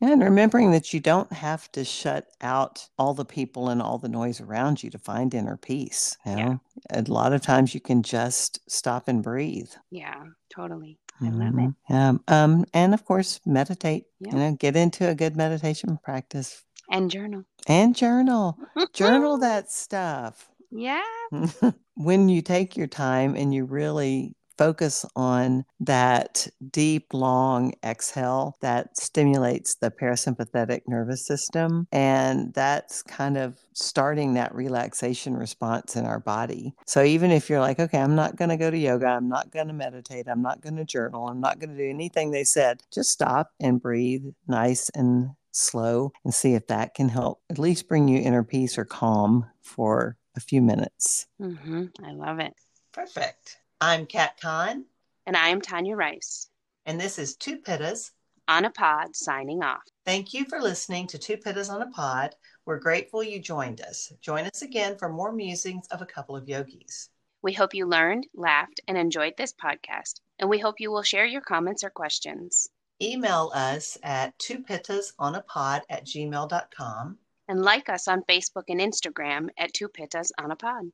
And 0.00 0.22
remembering 0.22 0.70
that 0.70 0.94
you 0.94 1.00
don't 1.00 1.32
have 1.32 1.70
to 1.72 1.84
shut 1.84 2.28
out 2.40 2.88
all 2.98 3.14
the 3.14 3.24
people 3.24 3.68
and 3.68 3.82
all 3.82 3.98
the 3.98 4.08
noise 4.08 4.40
around 4.40 4.80
you 4.80 4.90
to 4.90 4.98
find 4.98 5.34
inner 5.34 5.56
peace. 5.56 6.16
You 6.24 6.36
know? 6.36 6.60
yeah. 6.92 7.00
A 7.00 7.02
lot 7.10 7.32
of 7.32 7.42
times 7.42 7.74
you 7.74 7.80
can 7.80 8.04
just 8.04 8.60
stop 8.70 9.08
and 9.08 9.24
breathe. 9.24 9.72
Yeah, 9.90 10.22
totally. 10.54 11.00
I 11.20 11.30
love 11.30 11.54
mm-hmm. 11.54 11.58
it. 11.58 11.74
Yeah. 11.90 12.12
Um, 12.28 12.64
and 12.72 12.94
of 12.94 13.04
course, 13.04 13.40
meditate. 13.44 14.04
You 14.20 14.32
know, 14.32 14.52
get 14.52 14.76
into 14.76 15.08
a 15.08 15.14
good 15.14 15.36
meditation 15.36 15.98
practice 16.02 16.62
and 16.90 17.10
journal. 17.10 17.44
And 17.66 17.96
journal. 17.96 18.58
journal 18.92 19.38
that 19.40 19.70
stuff. 19.70 20.50
Yeah. 20.70 21.02
when 21.94 22.28
you 22.28 22.42
take 22.42 22.76
your 22.76 22.86
time 22.86 23.34
and 23.34 23.54
you 23.54 23.64
really 23.64 24.34
focus 24.60 25.06
on 25.16 25.64
that 25.80 26.46
deep, 26.70 27.14
long 27.14 27.72
exhale 27.82 28.58
that 28.60 28.94
stimulates 28.94 29.76
the 29.76 29.90
parasympathetic 29.90 30.82
nervous 30.86 31.26
system. 31.26 31.88
And 31.92 32.52
that's 32.52 33.02
kind 33.02 33.38
of 33.38 33.56
starting 33.72 34.34
that 34.34 34.54
relaxation 34.54 35.34
response 35.34 35.96
in 35.96 36.04
our 36.04 36.20
body. 36.20 36.74
So 36.84 37.02
even 37.02 37.30
if 37.30 37.48
you're 37.48 37.60
like, 37.60 37.80
okay, 37.80 37.98
I'm 37.98 38.14
not 38.14 38.36
going 38.36 38.50
to 38.50 38.58
go 38.58 38.70
to 38.70 38.76
yoga, 38.76 39.06
I'm 39.06 39.30
not 39.30 39.50
going 39.50 39.68
to 39.68 39.72
meditate, 39.72 40.28
I'm 40.28 40.42
not 40.42 40.60
going 40.60 40.76
to 40.76 40.84
journal, 40.84 41.26
I'm 41.26 41.40
not 41.40 41.58
going 41.58 41.70
to 41.70 41.78
do 41.78 41.88
anything 41.88 42.30
they 42.30 42.44
said, 42.44 42.82
just 42.92 43.08
stop 43.08 43.52
and 43.58 43.80
breathe 43.80 44.26
nice 44.46 44.90
and 44.94 45.30
slow 45.52 46.12
and 46.24 46.34
see 46.34 46.54
if 46.54 46.66
that 46.68 46.94
can 46.94 47.08
help 47.08 47.42
at 47.50 47.58
least 47.58 47.88
bring 47.88 48.08
you 48.08 48.20
inner 48.20 48.44
peace 48.44 48.78
or 48.78 48.84
calm 48.84 49.46
for 49.60 50.16
a 50.36 50.40
few 50.40 50.62
minutes. 50.62 51.26
Mm-hmm. 51.40 51.86
I 52.04 52.12
love 52.12 52.38
it. 52.38 52.54
Perfect. 52.92 53.58
I'm 53.80 54.06
Kat 54.06 54.38
Kahn. 54.40 54.84
And 55.26 55.36
I'm 55.36 55.60
Tanya 55.60 55.96
Rice. 55.96 56.48
And 56.86 57.00
this 57.00 57.18
is 57.18 57.36
Two 57.36 57.58
Pittas 57.58 58.10
on 58.48 58.64
a 58.64 58.70
Pod 58.70 59.14
signing 59.14 59.62
off. 59.62 59.82
Thank 60.04 60.34
you 60.34 60.44
for 60.44 60.60
listening 60.60 61.06
to 61.08 61.18
Two 61.18 61.36
Pittas 61.36 61.70
on 61.70 61.82
a 61.82 61.90
Pod. 61.90 62.34
We're 62.66 62.78
grateful 62.78 63.22
you 63.22 63.38
joined 63.38 63.80
us. 63.80 64.12
Join 64.20 64.46
us 64.46 64.62
again 64.62 64.96
for 64.98 65.08
more 65.08 65.32
musings 65.32 65.86
of 65.88 66.02
a 66.02 66.06
couple 66.06 66.36
of 66.36 66.48
yogis. 66.48 67.10
We 67.42 67.52
hope 67.52 67.74
you 67.74 67.86
learned, 67.86 68.26
laughed, 68.34 68.80
and 68.86 68.98
enjoyed 68.98 69.34
this 69.36 69.52
podcast, 69.52 70.20
and 70.38 70.50
we 70.50 70.58
hope 70.58 70.78
you 70.78 70.90
will 70.90 71.02
share 71.02 71.24
your 71.24 71.40
comments 71.40 71.84
or 71.84 71.90
questions. 71.90 72.68
Email 73.02 73.50
us 73.54 73.96
at 74.02 74.38
two 74.38 74.58
pittas 74.58 75.12
on 75.18 75.34
a 75.34 75.42
pod 75.42 75.82
at 75.88 76.04
gmail.com 76.04 77.18
and 77.50 77.62
like 77.62 77.88
us 77.88 78.06
on 78.06 78.22
Facebook 78.22 78.64
and 78.68 78.80
Instagram 78.80 79.48
at 79.58 79.74
Two 79.74 79.88
Pittas 79.88 80.30
on 80.38 80.52
a 80.52 80.56
Pod. 80.56 80.92